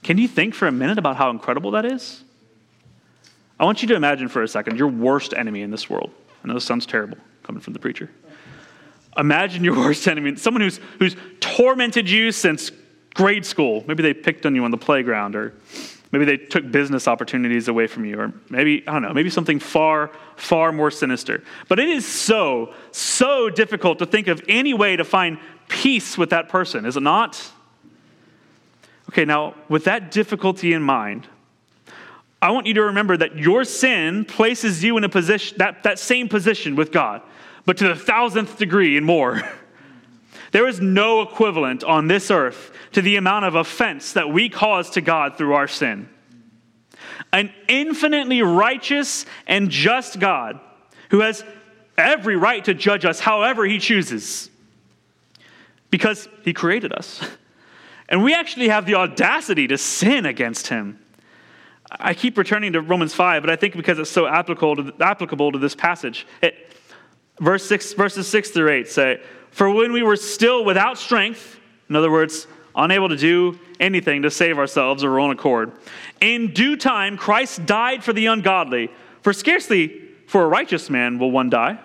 [0.03, 2.23] Can you think for a minute about how incredible that is?
[3.59, 6.11] I want you to imagine for a second your worst enemy in this world.
[6.43, 8.09] I know this sounds terrible coming from the preacher.
[9.17, 12.71] Imagine your worst enemy, someone who's, who's tormented you since
[13.13, 13.83] grade school.
[13.87, 15.53] Maybe they picked on you on the playground, or
[16.11, 19.59] maybe they took business opportunities away from you, or maybe, I don't know, maybe something
[19.59, 21.43] far, far more sinister.
[21.67, 25.37] But it is so, so difficult to think of any way to find
[25.67, 27.51] peace with that person, is it not?
[29.09, 31.27] Okay, now, with that difficulty in mind,
[32.43, 35.97] I want you to remember that your sin places you in a position, that, that
[35.97, 37.21] same position with God,
[37.65, 39.41] but to the thousandth degree and more.
[40.51, 44.91] There is no equivalent on this earth to the amount of offense that we cause
[44.91, 46.07] to God through our sin.
[47.31, 50.59] An infinitely righteous and just God
[51.09, 51.43] who has
[51.97, 54.51] every right to judge us however he chooses
[55.89, 57.19] because he created us.
[58.09, 61.03] And we actually have the audacity to sin against him.
[61.99, 65.51] I keep returning to Romans 5, but I think because it's so applicable to, applicable
[65.51, 66.25] to this passage.
[66.41, 66.75] It,
[67.39, 69.21] verse six, verses 6 through 8 say,
[69.51, 74.31] For when we were still without strength, in other words, unable to do anything to
[74.31, 75.71] save ourselves of our own accord,
[76.19, 78.89] in due time Christ died for the ungodly.
[79.21, 81.79] For scarcely for a righteous man will one die,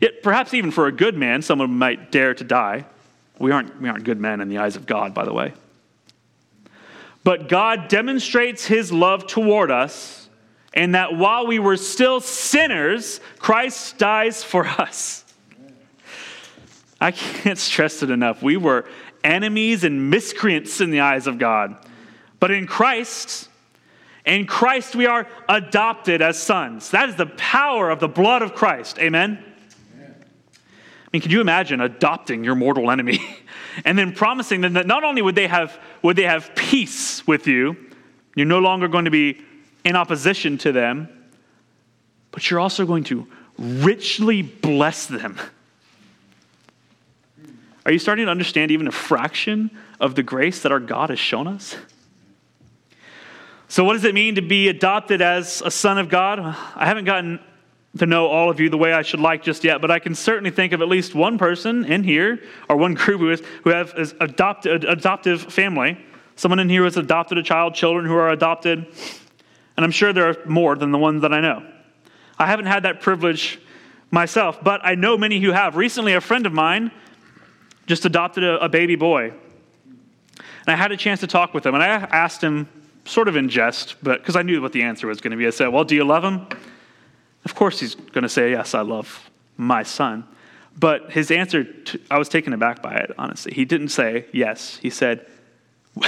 [0.00, 2.84] yet perhaps even for a good man someone might dare to die.
[3.38, 5.54] We aren't, we aren't good men in the eyes of God, by the way.
[7.28, 10.30] But God demonstrates his love toward us
[10.72, 15.26] in that while we were still sinners, Christ dies for us.
[16.98, 18.42] I can't stress it enough.
[18.42, 18.86] We were
[19.22, 21.76] enemies and miscreants in the eyes of God.
[22.40, 23.50] But in Christ,
[24.24, 26.92] in Christ we are adopted as sons.
[26.92, 28.98] That is the power of the blood of Christ.
[28.98, 29.44] Amen?
[29.94, 30.14] Amen.
[30.54, 33.20] I mean, can you imagine adopting your mortal enemy
[33.84, 37.46] and then promising them that not only would they have, would they have peace with
[37.46, 37.76] you,
[38.34, 39.40] you're no longer going to be
[39.84, 41.08] in opposition to them,
[42.30, 43.26] but you're also going to
[43.58, 45.38] richly bless them.
[47.84, 51.18] Are you starting to understand even a fraction of the grace that our God has
[51.18, 51.74] shown us?
[53.66, 56.38] So, what does it mean to be adopted as a son of God?
[56.38, 57.40] I haven't gotten
[57.98, 60.14] to know all of you the way I should like just yet, but I can
[60.14, 63.70] certainly think of at least one person in here or one group who, is, who
[63.70, 65.98] have adopted, adoptive family.
[66.36, 68.86] Someone in here who has adopted a child, children who are adopted,
[69.76, 71.64] and I'm sure there are more than the ones that I know.
[72.38, 73.60] I haven't had that privilege
[74.10, 75.76] myself, but I know many who have.
[75.76, 76.90] Recently, a friend of mine
[77.86, 79.32] just adopted a, a baby boy.
[80.36, 82.68] And I had a chance to talk with him, and I asked him,
[83.08, 85.46] sort of in jest, but because I knew what the answer was going to be.
[85.46, 86.46] I said, Well, do you love him?
[87.48, 90.26] Of course, he's going to say, Yes, I love my son.
[90.78, 93.54] But his answer, to, I was taken aback by it, honestly.
[93.54, 94.76] He didn't say yes.
[94.76, 95.26] He said,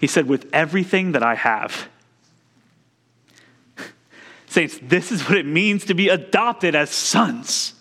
[0.00, 1.88] He said, with everything that I have.
[4.46, 7.74] Saints, this is what it means to be adopted as sons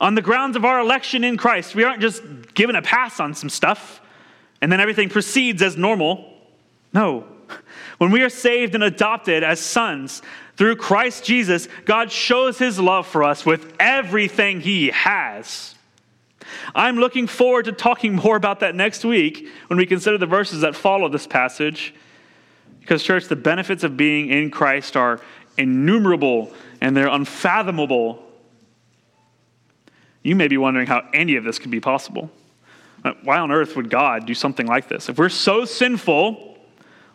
[0.00, 1.74] on the grounds of our election in Christ.
[1.74, 2.22] We aren't just
[2.54, 4.00] given a pass on some stuff
[4.60, 6.32] and then everything proceeds as normal.
[6.92, 7.26] No.
[7.98, 10.22] When we are saved and adopted as sons
[10.60, 15.74] through Christ Jesus, God shows his love for us with everything he has.
[16.74, 20.60] I'm looking forward to talking more about that next week when we consider the verses
[20.60, 21.94] that follow this passage.
[22.78, 25.22] Because, church, the benefits of being in Christ are
[25.56, 26.52] innumerable
[26.82, 28.22] and they're unfathomable
[30.22, 32.30] you may be wondering how any of this could be possible.
[33.22, 35.08] Why on earth would God do something like this?
[35.08, 36.49] If we're so sinful,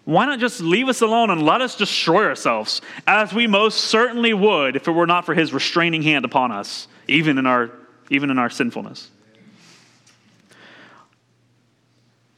[0.05, 4.33] why not just leave us alone and let us destroy ourselves, as we most certainly
[4.33, 7.71] would if it were not for his restraining hand upon us, even in our,
[8.11, 9.09] even in our sinfulness?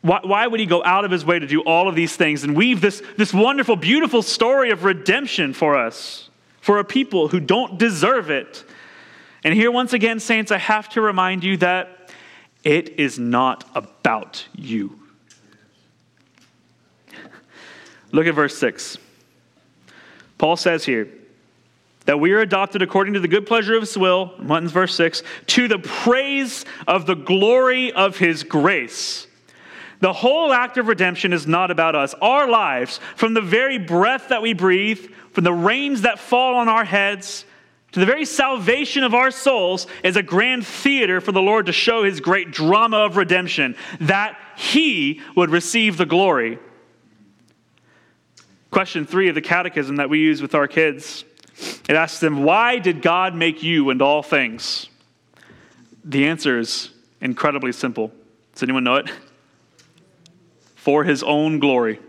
[0.00, 2.42] why, why would he go out of his way to do all of these things
[2.42, 6.30] and weave this, this wonderful, beautiful story of redemption for us,
[6.62, 8.64] for a people who don't deserve it?
[9.44, 12.10] And here, once again, saints, I have to remind you that
[12.64, 14.98] It is not about you.
[18.18, 18.98] Look at verse 6.
[20.38, 21.06] Paul says here
[22.06, 25.22] that we are adopted according to the good pleasure of his will, Muntins verse 6,
[25.46, 29.28] to the praise of the glory of his grace.
[30.00, 32.12] The whole act of redemption is not about us.
[32.20, 36.68] Our lives, from the very breath that we breathe, from the rains that fall on
[36.68, 37.44] our heads,
[37.92, 41.72] to the very salvation of our souls, is a grand theater for the Lord to
[41.72, 46.58] show his great drama of redemption, that he would receive the glory.
[48.70, 51.24] Question three of the catechism that we use with our kids
[51.88, 54.88] it asks them, Why did God make you and all things?
[56.04, 56.90] The answer is
[57.20, 58.12] incredibly simple.
[58.52, 59.10] Does anyone know it?
[60.76, 62.00] For his own glory.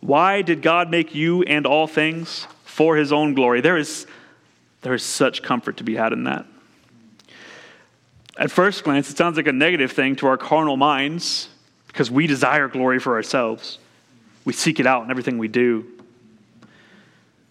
[0.00, 2.46] Why did God make you and all things?
[2.64, 3.60] For his own glory.
[3.60, 4.06] There is,
[4.82, 6.46] there is such comfort to be had in that.
[8.36, 11.48] At first glance, it sounds like a negative thing to our carnal minds
[11.88, 13.78] because we desire glory for ourselves.
[14.44, 15.86] We seek it out in everything we do.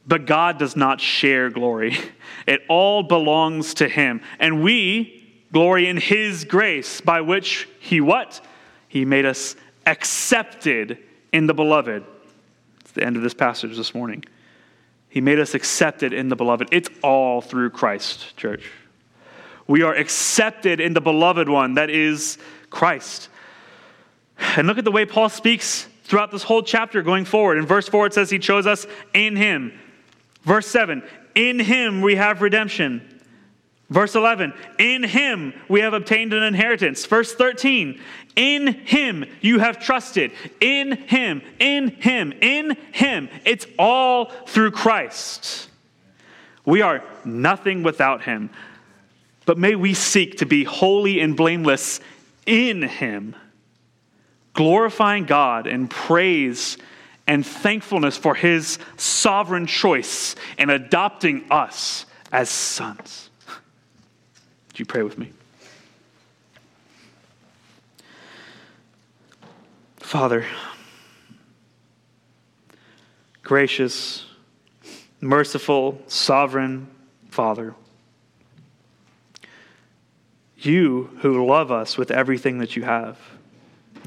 [0.07, 1.97] But God does not share glory.
[2.45, 4.21] It all belongs to him.
[4.39, 8.39] And we glory in his grace by which he what?
[8.87, 10.97] He made us accepted
[11.33, 12.05] in the beloved.
[12.79, 14.23] It's the end of this passage this morning.
[15.09, 16.69] He made us accepted in the beloved.
[16.71, 18.71] It's all through Christ, church.
[19.67, 22.37] We are accepted in the beloved one, that is
[22.69, 23.29] Christ.
[24.55, 27.57] And look at the way Paul speaks throughout this whole chapter going forward.
[27.57, 29.77] In verse 4, it says, He chose us in Him.
[30.43, 31.03] Verse 7,
[31.35, 33.17] In Him we have redemption.
[33.89, 37.05] Verse 11, in him we have obtained an inheritance.
[37.05, 38.01] Verse 13,
[38.35, 40.31] in him you have trusted.
[40.59, 43.29] In him, in him, in him.
[43.45, 45.69] It's all through Christ.
[46.65, 48.49] We are nothing without him.
[49.45, 52.01] But may we seek to be holy and blameless
[52.45, 53.37] in him,
[54.57, 56.79] glorifying God and praise
[57.27, 63.29] and thankfulness for his sovereign choice in adopting us as sons.
[64.67, 65.31] Would you pray with me?
[69.97, 70.43] Father,
[73.43, 74.25] gracious,
[75.21, 76.87] merciful, sovereign
[77.29, 77.75] Father,
[80.57, 83.19] you who love us with everything that you have,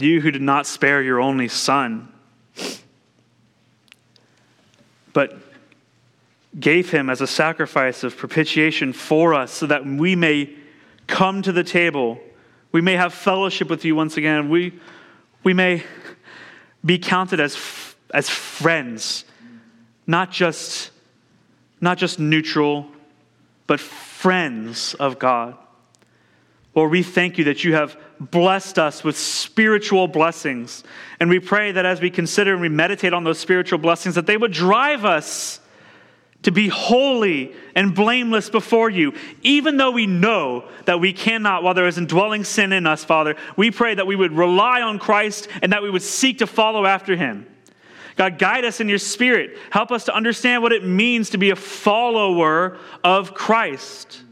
[0.03, 2.09] you who did not spare your only Son,
[5.13, 5.37] but
[6.59, 10.51] gave him as a sacrifice of propitiation for us so that we may
[11.07, 12.19] come to the table.
[12.73, 14.49] We may have fellowship with you once again.
[14.49, 14.79] We,
[15.43, 15.85] we may
[16.85, 17.57] be counted as,
[18.13, 19.25] as friends,
[20.07, 20.91] not just,
[21.81, 22.89] not just neutral,
[23.67, 25.57] but friends of God.
[26.75, 30.85] Lord, we thank you that you have blessed us with spiritual blessings.
[31.19, 34.27] And we pray that as we consider and we meditate on those spiritual blessings, that
[34.27, 35.61] they would drive us
[36.43, 41.75] to be holy and blameless before you, even though we know that we cannot while
[41.75, 43.37] there is indwelling sin in us, Father.
[43.57, 46.87] We pray that we would rely on Christ and that we would seek to follow
[46.87, 47.47] after him.
[48.17, 49.57] God, guide us in your spirit.
[49.71, 54.23] Help us to understand what it means to be a follower of Christ.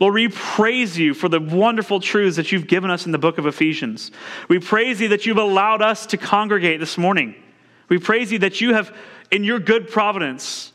[0.00, 3.38] Lord, we praise you for the wonderful truths that you've given us in the book
[3.38, 4.12] of Ephesians.
[4.48, 7.34] We praise you that you've allowed us to congregate this morning.
[7.88, 8.94] We praise you that you have
[9.30, 10.72] in your good providence,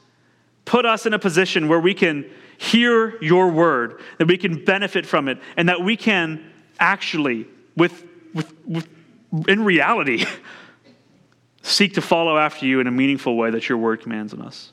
[0.66, 5.06] put us in a position where we can hear your word, that we can benefit
[5.06, 7.48] from it, and that we can actually,
[7.78, 8.88] with, with, with
[9.48, 10.26] in reality,
[11.62, 14.72] seek to follow after you in a meaningful way that your word commands on us.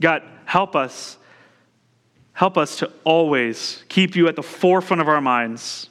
[0.00, 1.18] God, help us.
[2.36, 5.88] Help us to always keep you at the forefront of our minds.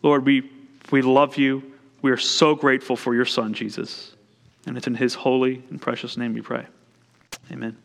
[0.00, 0.48] Lord, we,
[0.92, 1.72] we love you.
[2.02, 4.14] We are so grateful for your son, Jesus.
[4.64, 6.66] And it's in his holy and precious name we pray.
[7.50, 7.76] Amen.